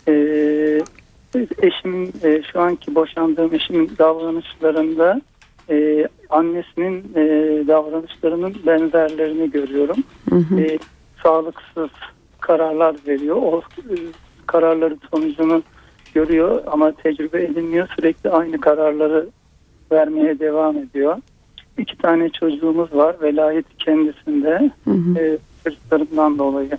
[0.08, 0.80] Ee,
[1.62, 5.22] eşimin, e, şu anki boşandığım eşimin davranışlarında
[5.70, 7.24] e, annesinin e,
[7.68, 9.98] davranışlarının benzerlerini görüyorum.
[10.60, 10.80] E,
[11.24, 11.90] sağlıksız
[12.40, 13.36] kararlar veriyor.
[13.36, 13.96] O e,
[14.46, 15.64] kararların sonucunu
[16.14, 17.88] görüyor ama tecrübe edinmiyor.
[17.96, 19.28] Sürekli aynı kararları
[19.92, 21.18] vermeye devam ediyor.
[21.78, 23.16] İki tane çocuğumuz var.
[23.22, 24.72] Velayet kendisinde.
[25.20, 26.78] E, çocuklarımdan dolayı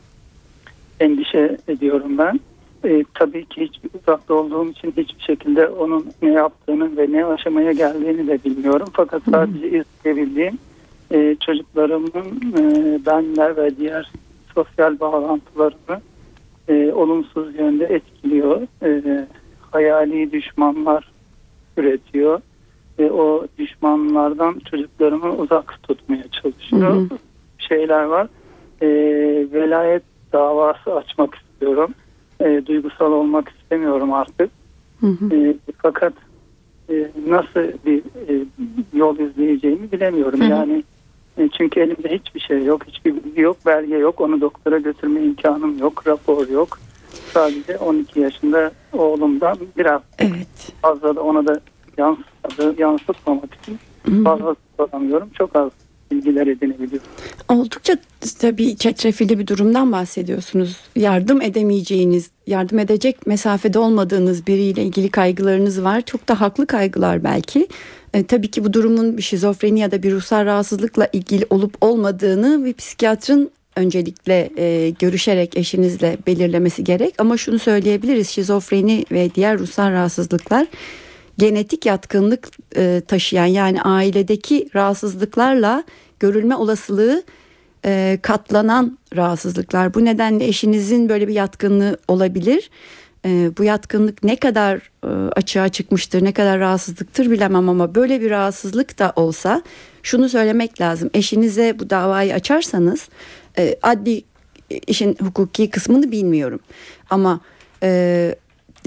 [1.01, 2.41] endişe ediyorum ben.
[2.85, 7.73] E, tabii ki hiç uzakta olduğum için hiçbir şekilde onun ne yaptığını ve ne aşamaya
[7.73, 8.89] geldiğini de bilmiyorum.
[8.93, 10.59] Fakat sadece izleyebildiğim
[11.13, 12.27] e, çocuklarımın
[12.59, 14.11] e, benle ve diğer
[14.55, 16.01] sosyal bağlantılarını
[16.69, 18.63] e, olumsuz yönde etkiliyor.
[18.83, 19.27] E,
[19.71, 21.13] hayali düşmanlar
[21.77, 22.41] üretiyor.
[22.99, 27.09] Ve o düşmanlardan çocuklarımı uzak tutmaya çalışıyor.
[27.59, 28.29] Şeyler var.
[28.83, 28.89] E,
[29.53, 31.95] velayet davası açmak istiyorum.
[32.41, 34.51] E, duygusal olmak istemiyorum artık.
[35.33, 36.13] E, fakat
[36.91, 38.45] e, nasıl bir e,
[38.93, 40.43] yol izleyeceğimi bilemiyorum.
[40.51, 40.85] Yani
[41.39, 44.21] e, çünkü elimde hiçbir şey yok, hiçbir bilgi yok, belge yok.
[44.21, 46.79] Onu doktora götürme imkanım yok, rapor yok.
[47.33, 50.73] Sadece 12 yaşında oğlumdan biraz Evet.
[50.83, 51.61] fazla da ona da
[51.99, 53.79] yansıtmadı, yansıtmamak için
[54.25, 55.29] fazla soramıyorum.
[55.35, 55.71] Çok az
[56.11, 57.09] bilgiler edinebiliyorum.
[57.49, 57.97] Oldukça
[58.39, 60.77] tabii çetrefilli bir durumdan bahsediyorsunuz.
[60.97, 66.01] Yardım edemeyeceğiniz, yardım edecek mesafede olmadığınız biriyle ilgili kaygılarınız var.
[66.01, 67.69] Çok da haklı kaygılar belki.
[68.15, 72.65] E, tabii ki bu durumun bir şizofreni ya da bir ruhsal rahatsızlıkla ilgili olup olmadığını
[72.65, 77.15] bir psikiyatrın öncelikle e, görüşerek eşinizle belirlemesi gerek.
[77.19, 80.67] Ama şunu söyleyebiliriz şizofreni ve diğer ruhsal rahatsızlıklar
[81.39, 85.85] genetik yatkınlık e, taşıyan yani ailedeki rahatsızlıklarla
[86.21, 87.23] görülme olasılığı
[87.85, 89.95] e, katlanan rahatsızlıklar.
[89.95, 92.71] Bu nedenle eşinizin böyle bir yatkınlığı olabilir.
[93.25, 98.31] E, bu yatkınlık ne kadar e, açığa çıkmıştır, ne kadar rahatsızlıktır bilemem ama böyle bir
[98.31, 99.63] rahatsızlık da olsa
[100.03, 101.11] şunu söylemek lazım.
[101.15, 103.09] Eşinize bu davayı açarsanız
[103.59, 104.25] e, adli
[104.87, 106.61] işin hukuki kısmını bilmiyorum
[107.11, 107.41] ama
[107.83, 108.35] e,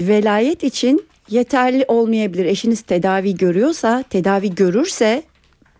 [0.00, 2.44] velayet için yeterli olmayabilir.
[2.44, 5.22] Eşiniz tedavi görüyorsa, tedavi görürse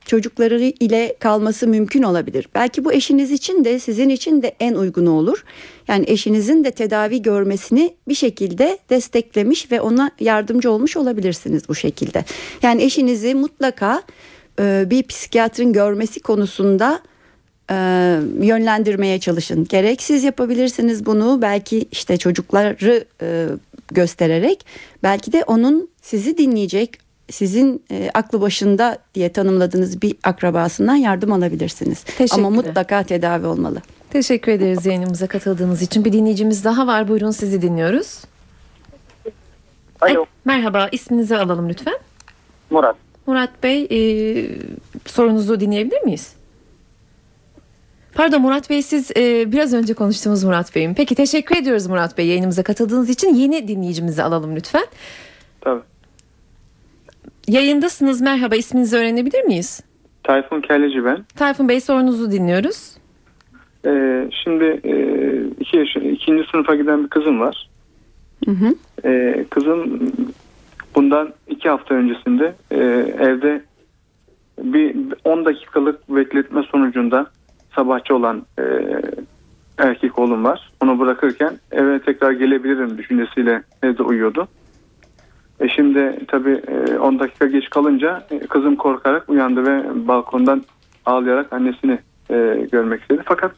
[0.04, 2.48] çocukları ile kalması mümkün olabilir.
[2.54, 5.44] Belki bu eşiniz için de sizin için de en uygunu olur.
[5.88, 12.24] Yani eşinizin de tedavi görmesini bir şekilde desteklemiş ve ona yardımcı olmuş olabilirsiniz bu şekilde.
[12.62, 14.02] Yani eşinizi mutlaka
[14.60, 17.00] e, bir psikiyatrın görmesi konusunda
[17.70, 17.74] e,
[18.40, 19.64] yönlendirmeye çalışın.
[19.64, 23.46] Gerek siz yapabilirsiniz bunu belki işte çocukları e,
[23.94, 24.66] göstererek
[25.02, 26.98] belki de onun sizi dinleyecek
[27.30, 32.04] sizin e, aklı başında diye tanımladığınız bir akrabasından yardım alabilirsiniz.
[32.30, 33.82] Ama mutlaka tedavi olmalı.
[34.10, 36.04] Teşekkür ederiz yayınımıza katıldığınız için.
[36.04, 37.08] Bir dinleyicimiz daha var.
[37.08, 38.18] Buyurun sizi dinliyoruz.
[40.00, 41.98] Alo Ay, merhaba isminizi alalım lütfen.
[42.70, 42.96] Murat.
[43.26, 43.98] Murat Bey e,
[45.06, 46.32] sorunuzu dinleyebilir miyiz?
[48.14, 50.94] Pardon Murat Bey siz e, biraz önce konuştuğumuz Murat Bey'im.
[50.94, 53.34] Peki teşekkür ediyoruz Murat Bey yayınımıza katıldığınız için.
[53.34, 54.84] Yeni dinleyicimizi alalım lütfen.
[55.60, 55.80] Tabii.
[57.48, 59.84] Yayındasınız merhaba isminizi öğrenebilir miyiz?
[60.22, 61.24] Tayfun Kelleci ben.
[61.36, 62.96] Tayfun Bey sorunuzu dinliyoruz.
[63.86, 64.94] Ee, şimdi e,
[65.60, 67.68] iki yaş, ikinci sınıfa giden bir kızım var.
[68.44, 68.74] Hı hı.
[69.04, 70.10] Ee, kızım
[70.94, 72.76] bundan iki hafta öncesinde e,
[73.20, 73.62] evde
[74.58, 77.30] bir 10 dakikalık bekletme sonucunda
[77.74, 78.62] sabahçı olan e,
[79.78, 80.70] erkek oğlum var.
[80.82, 84.48] Onu bırakırken eve tekrar gelebilirim düşüncesiyle evde uyuyordu.
[85.60, 90.62] E şimdi tabii e, 10 dakika geç kalınca e, kızım korkarak uyandı ve balkondan
[91.06, 91.98] ağlayarak annesini
[92.30, 93.22] e, görmek istedi.
[93.24, 93.52] Fakat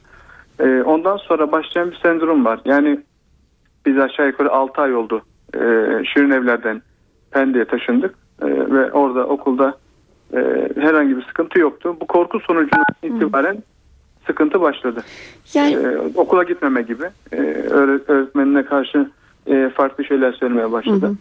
[0.60, 2.60] e, ondan sonra başlayan bir sendrom var.
[2.64, 3.00] Yani
[3.86, 5.22] biz aşağı yukarı 6 ay oldu.
[5.54, 5.60] E,
[6.04, 6.82] Şirin evlerden
[7.30, 9.74] Pendik'e taşındık E, ve orada okulda
[10.36, 11.96] e, herhangi bir sıkıntı yoktu.
[12.00, 13.62] Bu korku sonucundan itibaren
[14.26, 15.04] sıkıntı başladı.
[15.54, 17.36] Yani E, okula gitmeme gibi e,
[17.70, 19.10] öğret- öğretmenine karşı
[19.46, 21.14] e, farklı şeyler söylemeye başladı.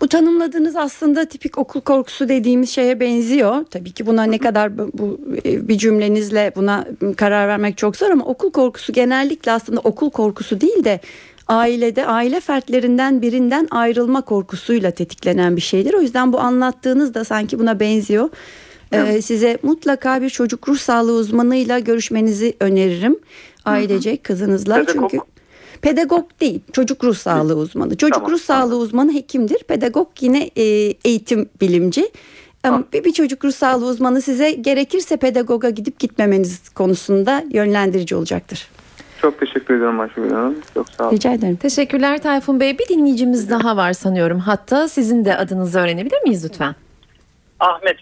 [0.00, 3.64] Bu tanımladığınız aslında tipik okul korkusu dediğimiz şeye benziyor.
[3.70, 6.84] Tabii ki buna ne kadar bu, bu, e, bir cümlenizle buna
[7.16, 11.00] karar vermek çok zor ama okul korkusu genellikle aslında okul korkusu değil de
[11.48, 15.94] ailede aile fertlerinden birinden ayrılma korkusuyla tetiklenen bir şeydir.
[15.94, 18.28] O yüzden bu anlattığınız da sanki buna benziyor.
[18.92, 23.18] Ee, size mutlaka bir çocuk ruh sağlığı uzmanıyla görüşmenizi öneririm.
[23.64, 25.10] Ailecek kızınızla Pedagog.
[25.10, 25.24] çünkü
[25.82, 27.96] Pedagog değil, çocuk ruh sağlığı uzmanı.
[27.96, 29.58] Çocuk Tamam, ruh sağlığı uzmanı hekimdir.
[29.58, 30.62] Pedagog yine e,
[31.04, 32.10] eğitim bilimci.
[32.64, 38.68] Ama bir, bir çocuk ruh sağlığı uzmanı size gerekirse pedagoga gidip gitmemeniz konusunda yönlendirici olacaktır.
[39.22, 40.56] Çok teşekkür ederim Ayşegül Hanım.
[40.74, 41.12] Çok sağ olun.
[41.16, 41.56] Rica ederim.
[41.56, 42.78] Teşekkürler Tayfun Bey.
[42.78, 44.38] Bir dinleyicimiz daha var sanıyorum.
[44.38, 46.74] Hatta sizin de adınızı öğrenebilir miyiz lütfen?
[47.60, 47.96] Ahmet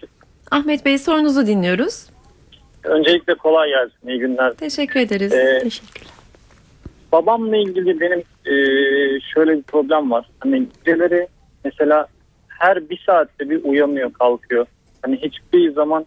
[0.51, 2.09] Ahmet Bey sorunuzu dinliyoruz.
[2.83, 4.07] öncelikle kolay gelsin.
[4.07, 4.53] İyi günler.
[4.53, 5.33] Teşekkür ederiz.
[5.33, 6.11] Ee, Teşekkürler.
[7.11, 8.53] babamla ilgili benim e,
[9.33, 10.29] şöyle bir problem var.
[10.39, 11.27] Hani geceleri
[11.65, 12.07] mesela
[12.47, 14.65] her bir saatte bir uyanıyor kalkıyor.
[15.01, 16.05] Hani hiçbir zaman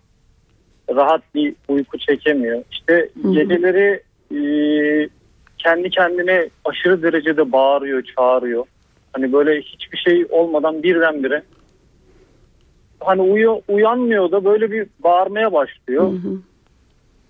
[0.96, 2.62] rahat bir uyku çekemiyor.
[2.70, 3.32] İşte hı.
[3.32, 4.02] geceleri
[4.34, 4.40] e,
[5.58, 8.64] kendi kendine aşırı derecede bağırıyor, çağırıyor.
[9.12, 11.42] Hani böyle hiçbir şey olmadan birdenbire
[13.00, 16.12] hani uyu, uyanmıyor da böyle bir bağırmaya başlıyor.
[16.12, 16.38] Hı hı.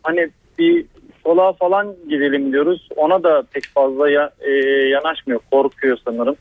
[0.02, 0.86] Hani bir
[1.24, 2.88] sola falan gidelim diyoruz.
[2.96, 4.50] Ona da pek fazla ya, e,
[4.88, 5.40] yanaşmıyor.
[5.50, 6.36] Korkuyor sanırım.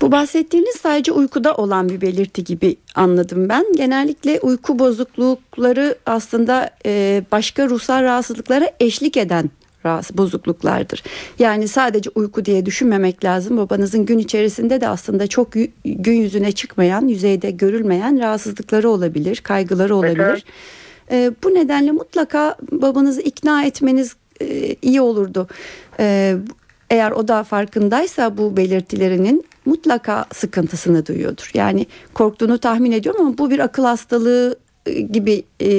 [0.00, 3.72] Bu bahsettiğiniz sadece uykuda olan bir belirti gibi anladım ben.
[3.76, 9.50] Genellikle uyku bozuklukları aslında e, başka ruhsal rahatsızlıklara eşlik eden
[9.86, 11.02] rahatsız bozukluklardır.
[11.38, 13.56] Yani sadece uyku diye düşünmemek lazım.
[13.56, 15.52] Babanızın gün içerisinde de aslında çok
[15.84, 20.44] gün yüzüne çıkmayan, yüzeyde görülmeyen rahatsızlıkları olabilir, kaygıları olabilir.
[21.10, 25.48] E, bu nedenle mutlaka babanızı ikna etmeniz e, iyi olurdu.
[26.00, 26.36] E,
[26.90, 31.50] eğer o da farkındaysa bu belirtilerinin mutlaka sıkıntısını duyuyordur.
[31.54, 35.70] Yani korktuğunu tahmin ediyorum ama bu bir akıl hastalığı gibi e,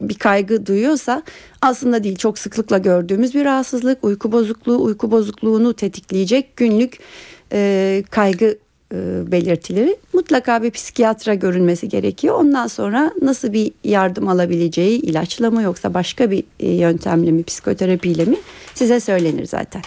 [0.00, 1.22] bir kaygı duyuyorsa
[1.62, 6.98] aslında değil çok sıklıkla gördüğümüz bir rahatsızlık uyku bozukluğu uyku bozukluğunu tetikleyecek günlük
[7.52, 8.58] e, kaygı
[8.94, 12.34] e, belirtileri mutlaka bir psikiyatra görünmesi gerekiyor.
[12.34, 18.36] Ondan sonra nasıl bir yardım alabileceği ilaçla mı yoksa başka bir yöntemle mi psikoterapiyle mi
[18.74, 19.82] size söylenir zaten.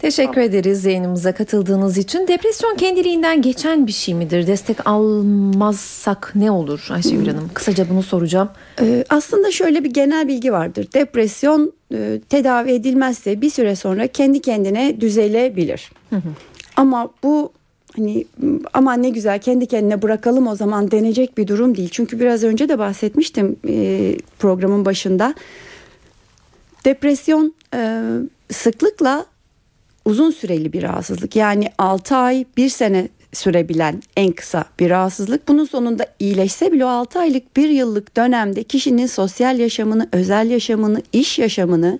[0.00, 2.28] Teşekkür ederiz yayınımıza katıldığınız için.
[2.28, 4.46] Depresyon kendiliğinden geçen bir şey midir?
[4.46, 7.50] Destek almazsak ne olur Ayşegül Hanım?
[7.54, 8.50] Kısaca bunu soracağım.
[8.80, 10.88] Ee, aslında şöyle bir genel bilgi vardır.
[10.94, 15.92] Depresyon e, tedavi edilmezse bir süre sonra kendi kendine düzelebilir.
[16.76, 17.52] Ama bu
[17.96, 18.26] hani
[18.74, 21.88] aman ne güzel kendi kendine bırakalım o zaman denecek bir durum değil.
[21.92, 25.34] Çünkü biraz önce de bahsetmiştim e, programın başında.
[26.84, 28.02] Depresyon e,
[28.50, 29.26] sıklıkla
[30.10, 31.36] uzun süreli bir rahatsızlık.
[31.36, 35.48] Yani 6 ay 1 sene sürebilen en kısa bir rahatsızlık.
[35.48, 41.02] Bunun sonunda iyileşse bile o 6 aylık 1 yıllık dönemde kişinin sosyal yaşamını, özel yaşamını,
[41.12, 41.98] iş yaşamını,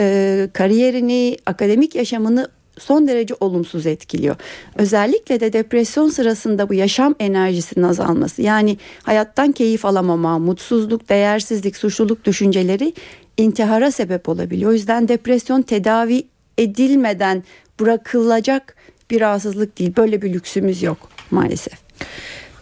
[0.00, 4.36] e, kariyerini, akademik yaşamını son derece olumsuz etkiliyor.
[4.76, 12.24] Özellikle de depresyon sırasında bu yaşam enerjisinin azalması yani hayattan keyif alamama, mutsuzluk, değersizlik, suçluluk
[12.24, 12.92] düşünceleri
[13.36, 14.70] intihara sebep olabiliyor.
[14.70, 16.24] O yüzden depresyon tedavi
[16.62, 17.44] edilmeden
[17.80, 18.76] bırakılacak
[19.10, 19.96] bir rahatsızlık değil.
[19.96, 21.78] Böyle bir lüksümüz yok maalesef.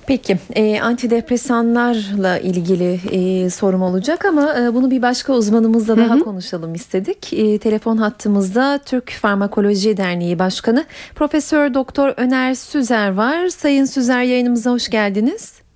[0.08, 6.18] Peki e, antidepresanlarla ilgili e, sorum olacak ama e, bunu bir başka uzmanımızla daha hı
[6.18, 6.24] hı.
[6.24, 7.32] konuşalım istedik.
[7.32, 10.84] E, telefon hattımızda Türk Farmakoloji Derneği Başkanı
[11.14, 13.48] Profesör Doktor Öner Süzer var.
[13.48, 15.67] Sayın Süzer yayınımıza hoş geldiniz.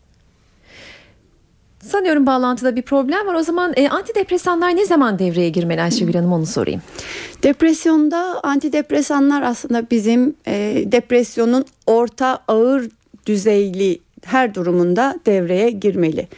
[1.83, 3.35] Sanıyorum bağlantıda bir problem var.
[3.35, 6.83] O zaman e, antidepresanlar ne zaman devreye girmeli Ayşegül Hanım onu sorayım.
[7.42, 12.88] Depresyonda antidepresanlar aslında bizim e, depresyonun orta ağır
[13.27, 16.29] düzeyli her durumunda devreye girmeli.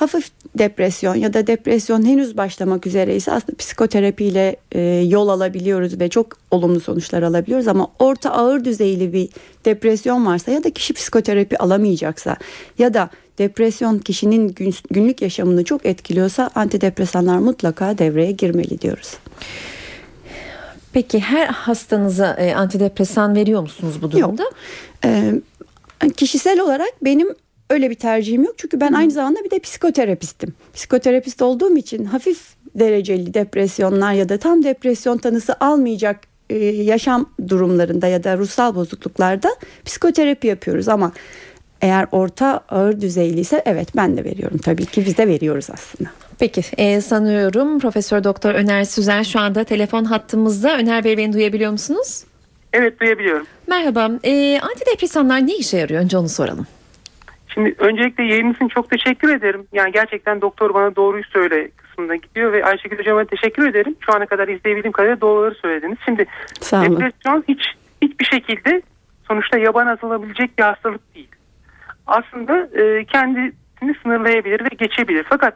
[0.00, 6.26] Hafif depresyon ya da depresyon henüz başlamak üzereyse aslında psikoterapiyle e, yol alabiliyoruz ve çok
[6.50, 9.28] olumlu sonuçlar alabiliyoruz ama orta ağır düzeyli bir
[9.64, 12.36] depresyon varsa ya da kişi psikoterapi alamayacaksa
[12.78, 19.14] ya da depresyon kişinin gün, günlük yaşamını çok etkiliyorsa antidepresanlar mutlaka devreye girmeli diyoruz.
[20.92, 24.42] Peki her hastanıza e, antidepresan veriyor musunuz bu durumda?
[24.42, 24.52] Yok.
[25.04, 25.40] E,
[26.16, 27.34] kişisel olarak benim
[27.70, 28.54] öyle bir tercihim yok.
[28.56, 30.54] Çünkü ben aynı zamanda bir de psikoterapistim.
[30.74, 32.40] Psikoterapist olduğum için hafif
[32.74, 39.48] dereceli depresyonlar ya da tam depresyon tanısı almayacak e, yaşam durumlarında ya da ruhsal bozukluklarda
[39.84, 41.12] psikoterapi yapıyoruz ama
[41.80, 46.10] eğer orta ağır düzeyli ise evet ben de veriyorum tabii ki biz de veriyoruz aslında.
[46.38, 50.76] Peki e, sanıyorum Profesör Doktor Öner Süzen şu anda telefon hattımızda.
[50.78, 52.24] Öner Bey beni duyabiliyor musunuz?
[52.72, 53.46] Evet duyabiliyorum.
[53.66, 54.10] Merhaba.
[54.24, 56.00] E, antidepresanlar ne işe yarıyor?
[56.00, 56.66] Önce onu soralım.
[57.54, 59.66] Şimdi öncelikle yayınınız için çok teşekkür ederim.
[59.72, 63.96] Yani gerçekten doktor bana doğruyu söyle kısmında gidiyor ve Ayşegül Hocam'a teşekkür ederim.
[64.00, 65.98] Şu ana kadar izleyebildiğim kadarıyla doğruları söylediniz.
[66.04, 66.26] Şimdi
[66.72, 67.62] depresyon hiç
[68.02, 68.82] hiçbir şekilde
[69.28, 71.28] sonuçta yaban atılabilecek bir hastalık değil.
[72.06, 75.26] Aslında e, kendisini sınırlayabilir ve geçebilir.
[75.28, 75.54] Fakat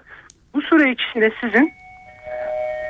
[0.55, 1.73] bu süre içinde sizin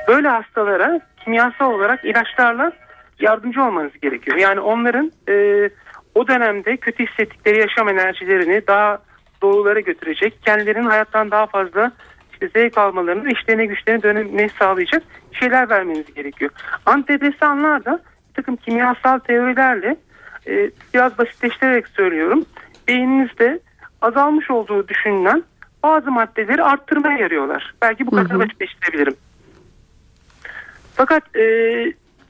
[0.08, 2.72] böyle hastalara kimyasal olarak ilaçlarla
[3.20, 4.36] yardımcı olmanız gerekiyor.
[4.36, 5.68] Yani onların e,
[6.14, 8.98] o dönemde kötü hissettikleri yaşam enerjilerini daha
[9.42, 11.92] doğrulara götürecek, kendilerinin hayattan daha fazla
[12.32, 16.50] işte zevk almalarını, işlerine güçlerine dönmeyi sağlayacak şeyler vermeniz gerekiyor.
[16.86, 19.96] Antidepresanlar da bir takım kimyasal teorilerle
[20.46, 22.44] e, biraz basitleştirerek söylüyorum.
[22.88, 23.60] Beyninizde
[24.02, 25.44] azalmış olduğu düşünülen
[25.82, 27.74] bazı maddeleri arttırmaya yarıyorlar.
[27.82, 29.16] Belki bu kadar basitleştirebilirim.
[30.94, 31.44] Fakat e,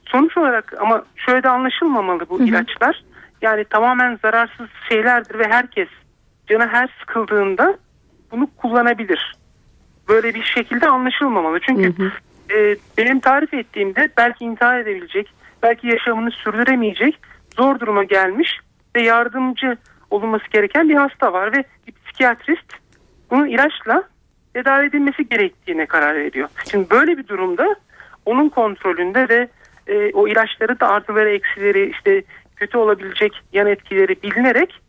[0.05, 2.47] sonuç olarak ama şöyle de anlaşılmamalı bu hı hı.
[2.47, 3.03] ilaçlar.
[3.41, 5.87] Yani tamamen zararsız şeylerdir ve herkes
[6.47, 7.77] canı her sıkıldığında
[8.31, 9.35] bunu kullanabilir.
[10.07, 11.59] Böyle bir şekilde anlaşılmamalı.
[11.59, 12.11] Çünkü hı hı.
[12.57, 17.19] E, benim tarif ettiğimde belki intihar edebilecek, belki yaşamını sürdüremeyecek,
[17.57, 18.59] zor duruma gelmiş
[18.95, 19.77] ve yardımcı
[20.09, 22.73] olunması gereken bir hasta var ve bir psikiyatrist
[23.31, 24.03] bunun ilaçla
[24.53, 26.49] tedavi edilmesi gerektiğine karar veriyor.
[26.71, 27.75] Şimdi böyle bir durumda
[28.25, 29.47] onun kontrolünde ve
[29.87, 32.23] e, o ilaçları da artıları eksileri işte
[32.55, 34.81] kötü olabilecek yan etkileri bilinerek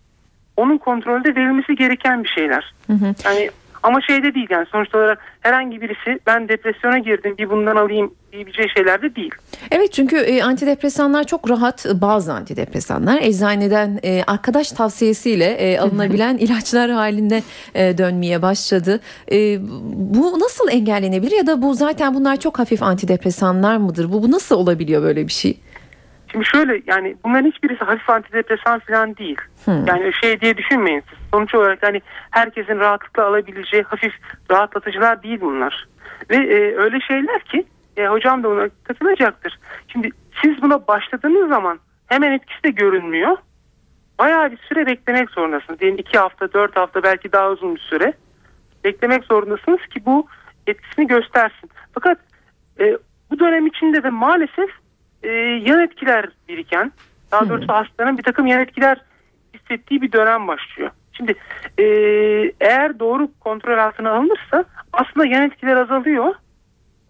[0.57, 2.75] onun kontrolde verilmesi gereken bir şeyler.
[2.87, 3.15] Hı hı.
[3.25, 3.51] Yani
[3.87, 8.69] ama şeyde değil yani sonuç olarak herhangi birisi ben depresyona girdim bir bundan alayım diyebileceği
[8.77, 9.31] şeyler de değil.
[9.71, 16.91] Evet çünkü e, antidepresanlar çok rahat bazı antidepresanlar eczaneden e, arkadaş tavsiyesiyle e, alınabilen ilaçlar
[16.91, 17.43] halinde
[17.75, 19.01] e, dönmeye başladı.
[19.33, 19.59] E,
[19.93, 24.13] bu nasıl engellenebilir ya da bu zaten bunlar çok hafif antidepresanlar mıdır?
[24.13, 25.59] Bu, bu nasıl olabiliyor böyle bir şey?
[26.33, 29.39] Şimdi şöyle yani bunların hiçbirisi hafif antidepresan falan değil.
[29.65, 29.87] Hmm.
[29.87, 31.19] Yani şey diye düşünmeyin siz.
[31.31, 34.13] Sonuç olarak hani herkesin rahatlıkla alabileceği hafif
[34.51, 35.89] rahatlatıcılar değil bunlar.
[36.31, 39.59] Ve e, öyle şeyler ki e, hocam da ona katılacaktır.
[39.89, 40.11] Şimdi
[40.43, 43.37] siz buna başladığınız zaman hemen etkisi de görünmüyor.
[44.19, 45.81] Bayağı bir süre beklemek zorundasınız.
[45.81, 48.13] Diyelim iki hafta, dört hafta belki daha uzun bir süre
[48.85, 50.27] beklemek zorundasınız ki bu
[50.67, 51.71] etkisini göstersin.
[51.95, 52.19] Fakat
[52.81, 52.99] e,
[53.31, 54.71] bu dönem içinde de maalesef
[55.27, 55.31] e,
[55.71, 56.93] yan etkiler biriken,
[57.33, 59.01] daha doğrusu hastanın bir takım yan etkiler
[59.55, 60.91] hissettiği bir dönem başlıyor.
[61.13, 61.35] Şimdi
[61.79, 61.85] e,
[62.61, 66.35] eğer doğru kontrol altına alınırsa aslında yan etkiler azalıyor.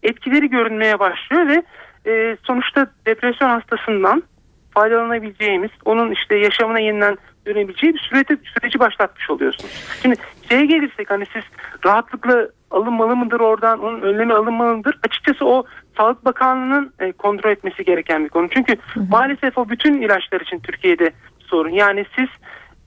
[0.03, 1.63] Etkileri görünmeye başlıyor ve
[2.11, 4.23] e, sonuçta depresyon hastasından
[4.71, 9.73] faydalanabileceğimiz, onun işte yaşamına yeniden dönebileceği bir süreci, süreci başlatmış oluyorsunuz.
[10.03, 10.17] Şimdi
[10.49, 11.43] şeye gelirsek hani siz
[11.85, 14.99] rahatlıkla alınmalı mıdır oradan, onun önlemi alınmalı mıdır?
[15.09, 15.65] Açıkçası o
[15.97, 18.49] Sağlık Bakanlığı'nın e, kontrol etmesi gereken bir konu.
[18.51, 19.05] Çünkü hı hı.
[19.11, 21.71] maalesef o bütün ilaçlar için Türkiye'de sorun.
[21.71, 22.29] Yani siz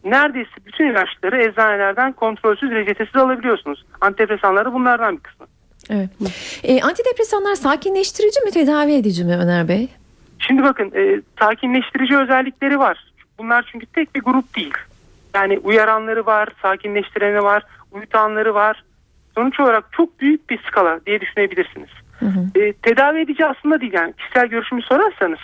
[0.04, 3.86] neredeyse bütün ilaçları eczanelerden kontrolsüz reçetesiz alabiliyorsunuz.
[4.02, 5.46] Antidepresanları bunlardan bir kısmı.
[5.90, 6.10] Evet.
[6.64, 9.88] E, antidepresanlar sakinleştirici mi tedavi edici mi Öner Bey?
[10.40, 13.09] Şimdi bakın e, sakinleştirici özellikleri var.
[13.40, 14.74] Bunlar çünkü tek bir grup değil.
[15.36, 18.84] Yani uyaranları var, sakinleştireni var, uyutanları var.
[19.36, 21.90] Sonuç olarak çok büyük bir skala diye düşünebilirsiniz.
[22.20, 22.60] Hı hı.
[22.60, 25.40] E, tedavi edici aslında değil yani kişisel görüşümü sorarsanız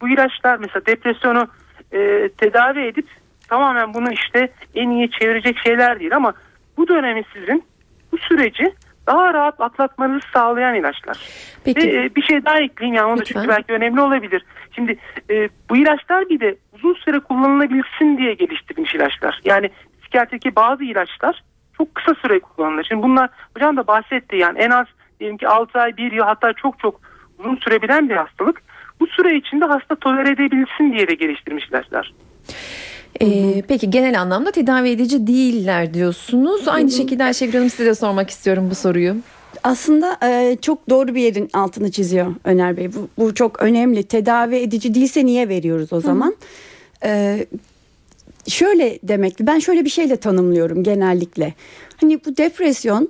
[0.00, 1.48] bu ilaçlar mesela depresyonu
[1.92, 3.06] e, tedavi edip
[3.48, 6.32] tamamen bunu işte en iyi çevirecek şeyler değil ama
[6.76, 7.64] bu dönemi sizin
[8.12, 8.74] bu süreci
[9.10, 11.18] daha rahat atlatmanızı sağlayan ilaçlar.
[11.64, 11.80] Peki.
[11.80, 14.44] Ve e, bir şey daha ekleyeyim yani da çünkü belki önemli olabilir.
[14.74, 14.98] Şimdi
[15.30, 19.40] e, bu ilaçlar bir de uzun süre kullanılabilsin diye geliştirilmiş ilaçlar.
[19.44, 21.42] Yani psikiyatrideki bazı ilaçlar
[21.76, 22.84] çok kısa süre kullanılır.
[22.88, 24.86] Şimdi bunlar hocam da bahsetti yani en az
[25.20, 27.00] diyelim ki 6 ay 1 yıl hatta çok çok
[27.38, 28.62] uzun sürebilen bir hastalık.
[29.00, 32.12] Bu süre içinde hasta tolere edebilsin diye de geliştirilmiş ilaçlar.
[33.22, 36.68] Ee, peki genel anlamda tedavi edici değiller diyorsunuz.
[36.68, 39.16] Aynı şekilde Ayşegül Hanım size de sormak istiyorum bu soruyu.
[39.62, 42.94] Aslında e, çok doğru bir yerin altını çiziyor Öner Bey.
[42.94, 44.02] Bu, bu çok önemli.
[44.02, 46.36] Tedavi edici değilse niye veriyoruz o zaman?
[47.04, 47.46] E,
[48.48, 49.46] şöyle demekli.
[49.46, 51.54] Ben şöyle bir şeyle tanımlıyorum genellikle.
[51.96, 53.08] Hani bu depresyon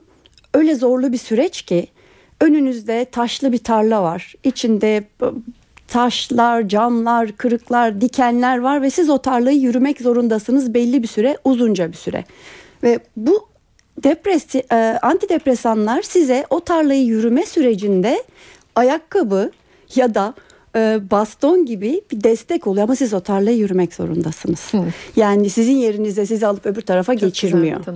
[0.54, 1.86] öyle zorlu bir süreç ki
[2.40, 4.34] önünüzde taşlı bir tarla var.
[4.44, 5.04] İçinde
[5.90, 11.88] taşlar, camlar, kırıklar, dikenler var ve siz o tarlayı yürümek zorundasınız belli bir süre, uzunca
[11.88, 12.24] bir süre.
[12.82, 13.48] Ve bu
[14.04, 18.22] depresi, e, antidepresanlar size o tarlayı yürüme sürecinde
[18.74, 19.50] ayakkabı
[19.94, 20.34] ya da
[20.76, 24.72] e, baston gibi bir destek oluyor ama siz o tarlayı yürümek zorundasınız.
[25.16, 27.78] Yani sizin yerinize sizi alıp öbür tarafa Çok geçirmiyor.
[27.78, 27.94] güzel.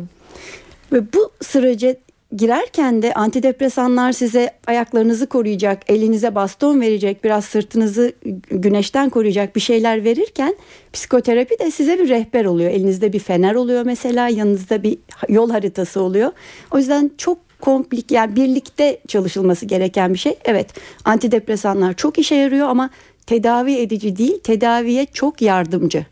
[0.93, 1.97] Ve bu sürece
[2.37, 8.13] girerken de antidepresanlar size ayaklarınızı koruyacak, elinize baston verecek, biraz sırtınızı
[8.51, 10.57] güneşten koruyacak bir şeyler verirken
[10.93, 12.71] psikoterapi de size bir rehber oluyor.
[12.71, 16.33] Elinizde bir fener oluyor mesela, yanınızda bir yol haritası oluyor.
[16.71, 20.39] O yüzden çok komplik yani birlikte çalışılması gereken bir şey.
[20.45, 20.71] Evet
[21.05, 22.91] antidepresanlar çok işe yarıyor ama
[23.27, 26.07] tedavi edici değil, tedaviye çok yardımcı.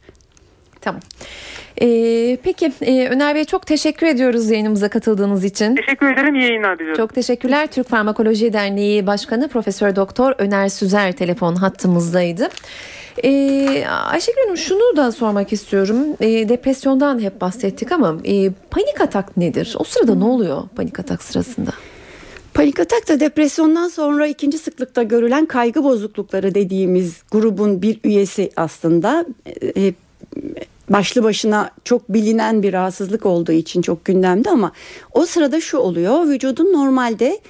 [0.80, 1.00] Tamam.
[1.82, 5.76] Ee, peki e, Öner Bey çok teşekkür ediyoruz yayınımıza katıldığınız için.
[5.76, 6.34] Teşekkür ederim.
[6.34, 6.96] iyi yayınlar diliyorum.
[6.96, 7.66] Çok teşekkürler.
[7.66, 12.48] Türk Farmakoloji Derneği Başkanı Profesör Doktor Öner Süzer telefon hattımızdaydı.
[13.24, 15.96] Ee, Ayşegül Hanım şunu da sormak istiyorum.
[16.20, 19.74] Ee, depresyondan hep bahsettik ama e, panik atak nedir?
[19.78, 21.70] O sırada ne oluyor panik atak sırasında?
[22.54, 29.26] Panik atak da depresyondan sonra ikinci sıklıkta görülen kaygı bozuklukları dediğimiz grubun bir üyesi aslında.
[29.76, 29.92] E,
[30.92, 34.72] başlı başına çok bilinen bir rahatsızlık olduğu için çok gündemde ama
[35.12, 36.28] o sırada şu oluyor.
[36.28, 37.40] Vücudun normalde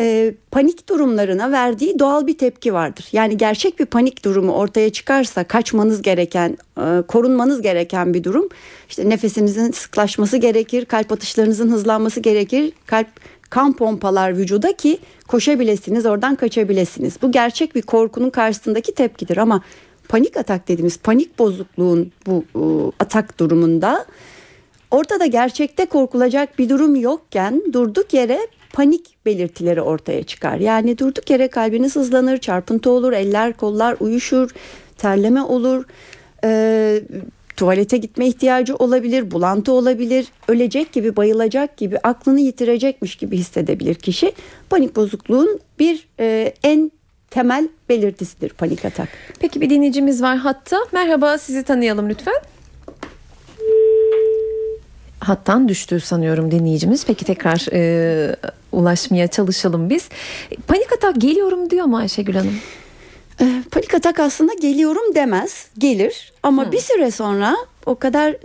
[0.00, 3.08] e, panik durumlarına verdiği doğal bir tepki vardır.
[3.12, 8.48] Yani gerçek bir panik durumu ortaya çıkarsa kaçmanız gereken, e, korunmanız gereken bir durum.
[8.88, 13.08] İşte nefesinizin sıklaşması gerekir, kalp atışlarınızın hızlanması gerekir, kalp
[13.50, 17.14] kan pompalar vücuda ki koşabilirsiniz, oradan kaçabilirsiniz.
[17.22, 19.62] Bu gerçek bir korkunun karşısındaki tepkidir ama
[20.08, 24.06] panik atak dediğimiz panik bozukluğun bu e, atak durumunda
[24.90, 28.38] ortada gerçekte korkulacak bir durum yokken durduk yere
[28.72, 30.56] panik belirtileri ortaya çıkar.
[30.58, 34.50] Yani durduk yere kalbiniz hızlanır, çarpıntı olur, eller kollar uyuşur,
[34.98, 35.84] terleme olur,
[36.44, 37.00] e,
[37.56, 44.32] tuvalete gitme ihtiyacı olabilir, bulantı olabilir, ölecek gibi, bayılacak gibi, aklını yitirecekmiş gibi hissedebilir kişi.
[44.70, 46.90] Panik bozukluğun bir e, en
[47.34, 49.08] temel belirtisidir panik atak.
[49.40, 50.76] Peki bir dinleyicimiz var hatta.
[50.92, 52.34] Merhaba sizi tanıyalım lütfen.
[55.20, 57.06] Hattan düştü sanıyorum dinleyicimiz.
[57.06, 58.36] Peki tekrar e,
[58.72, 60.08] ulaşmaya çalışalım biz.
[60.66, 62.58] Panik atak geliyorum diyor mu Ayşegül Hanım?
[63.40, 67.56] E, panik atak aslında geliyorum demez, gelir ama bir süre sonra
[67.86, 68.36] o kadar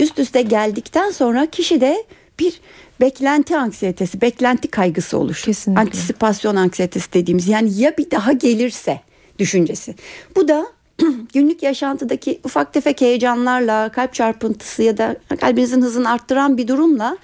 [0.00, 2.04] üst üste geldikten sonra kişide
[2.38, 2.60] bir
[3.00, 5.42] beklenti anksiyetesi, beklenti kaygısı olur.
[5.44, 5.80] Kesinlikle.
[5.80, 9.00] Antisipasyon anksiyetesi dediğimiz yani ya bir daha gelirse
[9.38, 9.94] düşüncesi.
[10.36, 10.66] Bu da
[11.34, 17.16] günlük yaşantıdaki ufak tefek heyecanlarla, kalp çarpıntısı ya da kalbinizin hızını arttıran bir durumla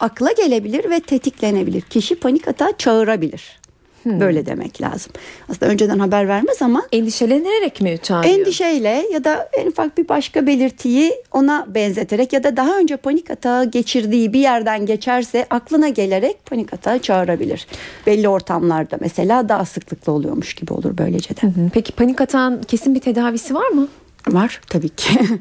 [0.00, 1.80] akla gelebilir ve tetiklenebilir.
[1.80, 3.63] Kişi panik atağı çağırabilir.
[4.04, 5.12] Böyle demek lazım.
[5.50, 8.34] Aslında önceden haber vermez ama Endişelenerek mi çağırıyor?
[8.38, 13.30] endişeyle ya da en ufak bir başka belirtiyi ona benzeterek ya da daha önce panik
[13.30, 17.66] atağı geçirdiği bir yerden geçerse aklına gelerek panik atağı çağırabilir.
[18.06, 21.42] Belli ortamlarda mesela daha sıklıkla oluyormuş gibi olur böylece de.
[21.42, 21.70] Hı hı.
[21.74, 23.88] Peki panik atağın kesin bir tedavisi var mı?
[24.28, 25.18] Var tabii ki.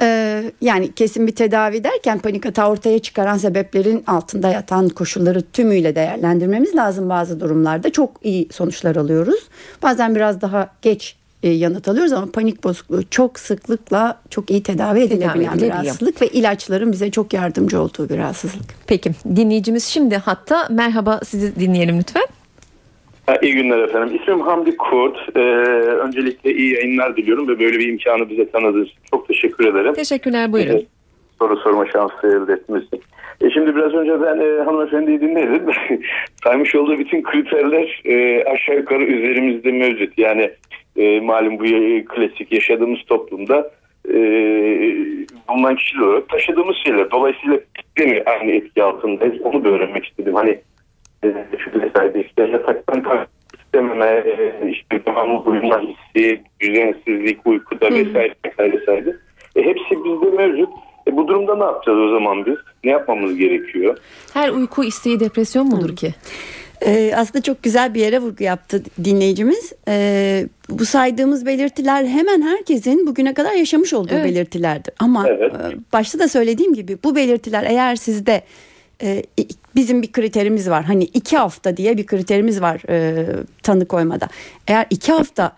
[0.00, 5.94] Ee, yani kesin bir tedavi derken panik atağı ortaya çıkaran sebeplerin altında yatan koşulları tümüyle
[5.94, 7.90] değerlendirmemiz lazım bazı durumlarda.
[7.90, 9.48] Çok iyi sonuçlar alıyoruz.
[9.82, 15.00] Bazen biraz daha geç e, yanıt alıyoruz ama panik bozukluğu çok sıklıkla çok iyi tedavi
[15.00, 15.84] edilebilen bir edilebiliyor.
[15.84, 18.86] rahatsızlık ve ilaçların bize çok yardımcı olduğu bir rahatsızlık.
[18.86, 22.26] Peki dinleyicimiz şimdi hatta merhaba sizi dinleyelim lütfen.
[23.42, 24.18] İyi günler efendim.
[24.22, 25.36] İsmim Hamdi Kurt.
[25.36, 25.40] Ee,
[26.06, 29.94] öncelikle iyi yayınlar diliyorum ve böyle bir imkanı bize tanıdığınız için çok teşekkür ederim.
[29.94, 30.72] Teşekkürler buyurun.
[30.72, 30.86] Evet,
[31.38, 33.00] soru sorma şansı elde etmesi.
[33.40, 35.62] E şimdi biraz önce ben e, hanımefendiyi dinledim.
[36.44, 40.18] Saymış olduğu bütün kriterler e, aşağı yukarı üzerimizde mevcut.
[40.18, 40.50] Yani
[40.96, 43.70] e, malum bu e, klasik yaşadığımız toplumda
[44.08, 44.18] e,
[45.48, 47.10] bulunan kişiler olarak taşıdığımız şeyler.
[47.10, 47.58] Dolayısıyla
[47.98, 50.34] de mi aynı etki altındayız onu da öğrenmek istedim.
[50.34, 50.58] Hani
[51.24, 53.28] e, şu vesaire işte yataktan kalkmak
[53.64, 59.16] istememe, e, işte devamlı uyuma hissi, düzensizlik, uykuda vesaire vesaire vesaire.
[59.56, 60.68] E, hepsi bizde mevcut.
[61.08, 62.56] E, bu durumda ne yapacağız o zaman biz?
[62.84, 63.98] Ne yapmamız gerekiyor?
[64.34, 66.14] Her uyku isteği depresyon mudur ki?
[66.86, 69.72] Ee, aslında çok güzel bir yere vurgu yaptı dinleyicimiz.
[69.88, 74.24] Ee, bu saydığımız belirtiler hemen herkesin bugüne kadar yaşamış olduğu Evet.
[74.24, 74.94] belirtilerdir.
[74.98, 75.52] Ama Evet.
[75.54, 78.42] e, başta da söylediğim gibi bu belirtiler eğer sizde
[79.02, 80.84] e, i- bizim bir kriterimiz var.
[80.84, 83.26] Hani iki hafta diye bir kriterimiz var e,
[83.62, 84.28] tanı koymada.
[84.66, 85.52] Eğer iki hafta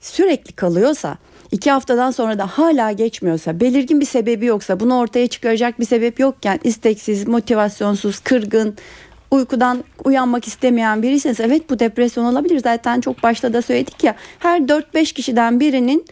[0.00, 1.18] sürekli kalıyorsa
[1.52, 6.20] iki haftadan sonra da hala geçmiyorsa belirgin bir sebebi yoksa bunu ortaya çıkaracak bir sebep
[6.20, 8.76] yokken isteksiz, motivasyonsuz, kırgın,
[9.30, 12.58] uykudan uyanmak istemeyen biriyseniz evet bu depresyon olabilir.
[12.58, 16.04] Zaten çok başta da söyledik ya her 4-5 kişiden birinin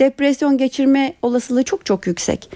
[0.00, 2.50] depresyon geçirme olasılığı çok çok yüksek.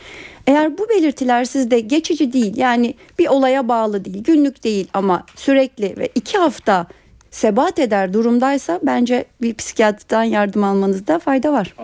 [0.46, 5.84] Eğer bu belirtiler sizde geçici değil yani bir olaya bağlı değil günlük değil ama sürekli
[5.98, 6.86] ve iki hafta
[7.30, 11.74] sebat eder durumdaysa bence bir psikiyatrdan yardım almanızda fayda var.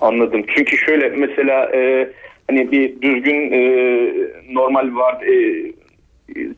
[0.00, 0.44] Anladım.
[0.56, 2.08] Çünkü şöyle mesela e,
[2.50, 3.60] hani bir düzgün e,
[4.52, 5.64] normal var e,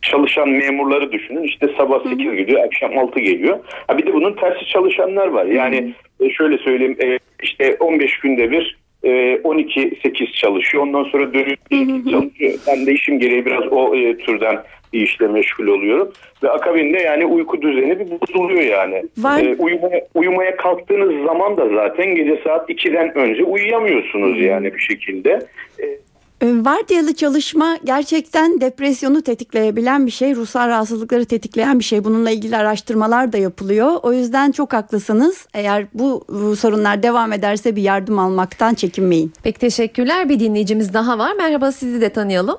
[0.02, 1.42] çalışan memurları düşünün.
[1.42, 3.58] İşte sabah 8 gidiyor, akşam 6 geliyor.
[3.86, 5.46] Ha bir de bunun tersi çalışanlar var.
[5.46, 10.82] Yani e, şöyle söyleyeyim e, işte 15 günde bir e, 12-8 çalışıyor.
[10.82, 12.52] Ondan sonra dönüyor 2 çalışıyor.
[12.66, 16.12] Ben de işim gereği biraz o e, türden bir işle meşgul oluyorum.
[16.42, 19.02] Ve akabinde yani uyku düzeni bir bozuluyor yani.
[19.18, 19.42] Var.
[19.42, 25.30] E, uyumaya, uyumaya kalktığınız zaman da zaten gece saat 2'den önce uyuyamıyorsunuz yani bir şekilde.
[25.78, 25.98] E, Ee,
[26.42, 32.04] Vardiyalı çalışma gerçekten depresyonu tetikleyebilen bir şey, ruhsal rahatsızlıkları tetikleyen bir şey.
[32.04, 33.90] Bununla ilgili araştırmalar da yapılıyor.
[34.02, 35.46] O yüzden çok haklısınız.
[35.54, 36.24] Eğer bu,
[36.58, 39.32] sorunlar devam ederse bir yardım almaktan çekinmeyin.
[39.42, 40.28] Pek teşekkürler.
[40.28, 41.32] Bir dinleyicimiz daha var.
[41.36, 42.58] Merhaba sizi de tanıyalım.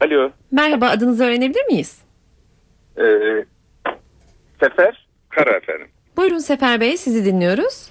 [0.00, 0.30] Alo.
[0.50, 1.98] Merhaba adınızı öğrenebilir miyiz?
[2.98, 3.04] Ee,
[4.60, 5.86] Sefer Kara efendim.
[6.16, 7.90] Buyurun Sefer Bey sizi dinliyoruz.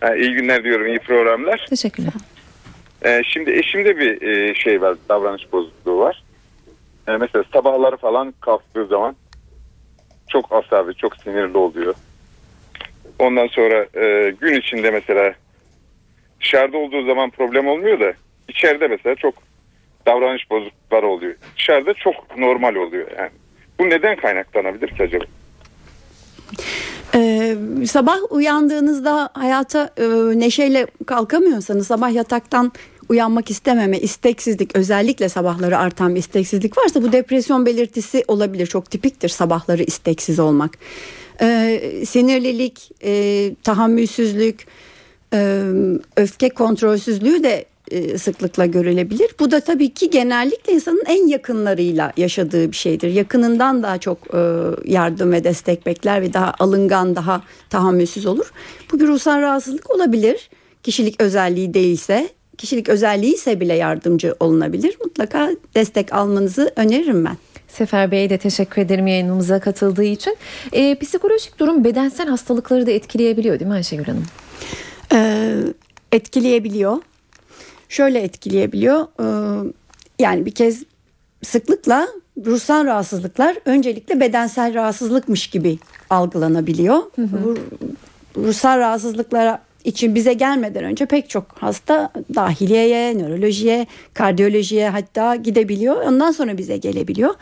[0.00, 1.66] Ha, iyi günler diyorum, iyi programlar.
[1.70, 2.12] Teşekkürler.
[3.04, 6.22] Ee, şimdi eşimde bir e, şey var, davranış bozukluğu var.
[7.08, 9.16] Ee, mesela sabahları falan kalktığı zaman
[10.28, 11.94] çok asabi, çok sinirli oluyor.
[13.18, 15.34] Ondan sonra e, gün içinde mesela
[16.40, 18.12] dışarıda olduğu zaman problem olmuyor da
[18.48, 19.34] içeride mesela çok
[20.06, 21.34] davranış bozuklukları oluyor.
[21.56, 23.30] Dışarıda çok normal oluyor yani.
[23.78, 25.24] Bu neden kaynaklanabilir ki acaba?
[27.16, 27.56] Ee,
[27.86, 30.04] sabah uyandığınızda hayata e,
[30.38, 32.72] neşeyle kalkamıyorsanız sabah yataktan
[33.08, 38.66] uyanmak istememe, isteksizlik özellikle sabahları artan bir isteksizlik varsa bu depresyon belirtisi olabilir.
[38.66, 40.78] Çok tipiktir sabahları isteksiz olmak.
[41.40, 44.66] Ee, sinirlilik, e, tahammülsüzlük,
[45.32, 45.62] e,
[46.16, 47.64] öfke kontrolsüzlüğü de
[48.18, 49.30] sıklıkla görülebilir.
[49.40, 53.10] Bu da tabii ki genellikle insanın en yakınlarıyla yaşadığı bir şeydir.
[53.10, 54.38] Yakınından daha çok e,
[54.84, 58.52] yardım ve destek bekler ve daha alıngan, daha tahammülsüz olur.
[58.92, 60.50] Bu bir ruhsal rahatsızlık olabilir.
[60.82, 62.28] Kişilik özelliği değilse,
[62.58, 64.96] kişilik özelliği ise bile yardımcı olunabilir.
[65.04, 67.36] Mutlaka destek almanızı öneririm ben.
[67.68, 70.36] Sefer Bey'e de teşekkür ederim yayınımıza katıldığı için.
[70.72, 74.24] Ee, psikolojik durum bedensel hastalıkları da etkileyebiliyor değil mi Ayşegül Hanım?
[75.12, 75.54] Ee,
[76.12, 76.96] etkileyebiliyor.
[77.96, 79.06] Şöyle etkileyebiliyor.
[79.20, 79.24] Ee,
[80.18, 80.82] yani bir kez
[81.44, 82.08] sıklıkla
[82.46, 85.78] ruhsal rahatsızlıklar öncelikle bedensel rahatsızlıkmış gibi
[86.10, 86.98] algılanabiliyor.
[87.18, 87.56] Bu
[88.36, 95.96] ruhsal rahatsızlıklara için bize gelmeden önce pek çok hasta dahiliyeye, nörolojiye, kardiyolojiye hatta gidebiliyor.
[95.96, 97.34] Ondan sonra bize gelebiliyor.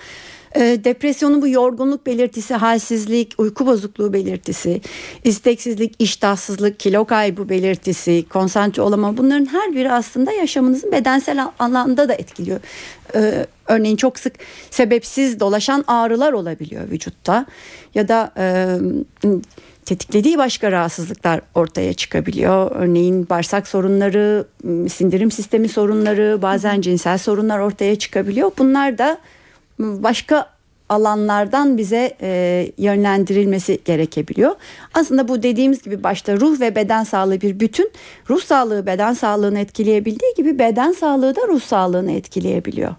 [0.57, 4.81] Ee, depresyonun bu yorgunluk belirtisi, halsizlik, uyku bozukluğu belirtisi,
[5.25, 12.09] isteksizlik, iştahsızlık, kilo kaybı belirtisi, konsantre olamama bunların her biri aslında yaşamınızın bedensel al- alanda
[12.09, 12.61] da etkiliyor.
[13.15, 14.35] Ee, örneğin çok sık
[14.71, 17.47] sebepsiz dolaşan ağrılar olabiliyor vücutta
[17.95, 18.77] ya da e,
[19.85, 22.71] tetiklediği başka rahatsızlıklar ortaya çıkabiliyor.
[22.75, 24.47] Örneğin bağırsak sorunları,
[24.89, 28.53] sindirim sistemi sorunları, bazen cinsel sorunlar ortaya çıkabiliyor.
[28.59, 29.19] Bunlar da
[29.79, 30.54] başka
[30.95, 34.53] alanlardan bize e, yönlendirilmesi gerekebiliyor.
[34.95, 37.91] Aslında bu dediğimiz gibi başta ruh ve beden sağlığı bir bütün.
[38.31, 42.95] Ruh sağlığı beden sağlığını etkileyebildiği gibi beden sağlığı da ruh sağlığını etkileyebiliyor.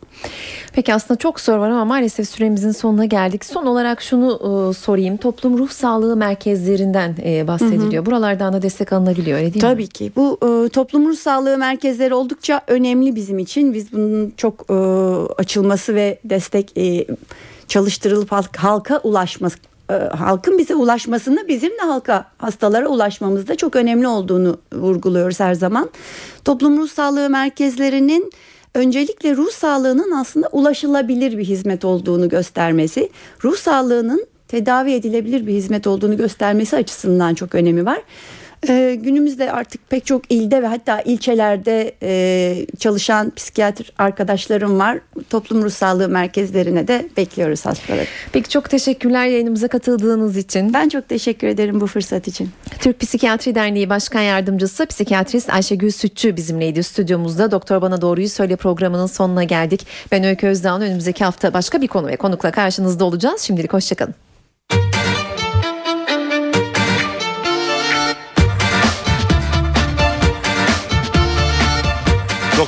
[0.73, 3.45] Peki aslında çok soru var ama maalesef süremizin sonuna geldik.
[3.45, 5.17] Son olarak şunu e, sorayım.
[5.17, 8.05] Toplum ruh sağlığı merkezlerinden e, bahsediliyor.
[8.05, 9.71] Buralardan da destek alınabiliyor öyle değil mi?
[9.71, 10.11] Tabii ki.
[10.15, 13.73] Bu e, toplum ruh sağlığı merkezleri oldukça önemli bizim için.
[13.73, 14.73] Biz bunun çok e,
[15.37, 17.05] açılması ve destek e,
[17.67, 19.57] çalıştırılıp halk- halka ulaşması
[19.89, 25.89] e, halkın bize ulaşmasında bizim de halka hastalara ulaşmamızda çok önemli olduğunu vurguluyoruz her zaman.
[26.45, 28.31] Toplum ruh sağlığı merkezlerinin
[28.75, 33.09] öncelikle ruh sağlığının aslında ulaşılabilir bir hizmet olduğunu göstermesi,
[33.43, 38.01] ruh sağlığının tedavi edilebilir bir hizmet olduğunu göstermesi açısından çok önemi var.
[38.69, 44.99] Ee, günümüzde artık pek çok ilde ve hatta ilçelerde e, çalışan psikiyatr arkadaşlarım var.
[45.29, 48.05] Toplum ruh sağlığı merkezlerine de bekliyoruz hastaları.
[48.31, 50.73] Peki çok teşekkürler yayınımıza katıldığınız için.
[50.73, 52.49] Ben çok teşekkür ederim bu fırsat için.
[52.79, 57.51] Türk Psikiyatri Derneği Başkan Yardımcısı psikiyatrist Ayşegül Sütçü bizimleydi stüdyomuzda.
[57.51, 59.87] Doktor Bana Doğruyu Söyle programının sonuna geldik.
[60.11, 63.41] Ben Öykü Özdağ'ın önümüzdeki hafta başka bir konu ve konukla karşınızda olacağız.
[63.41, 64.24] Şimdilik hoşçakalın.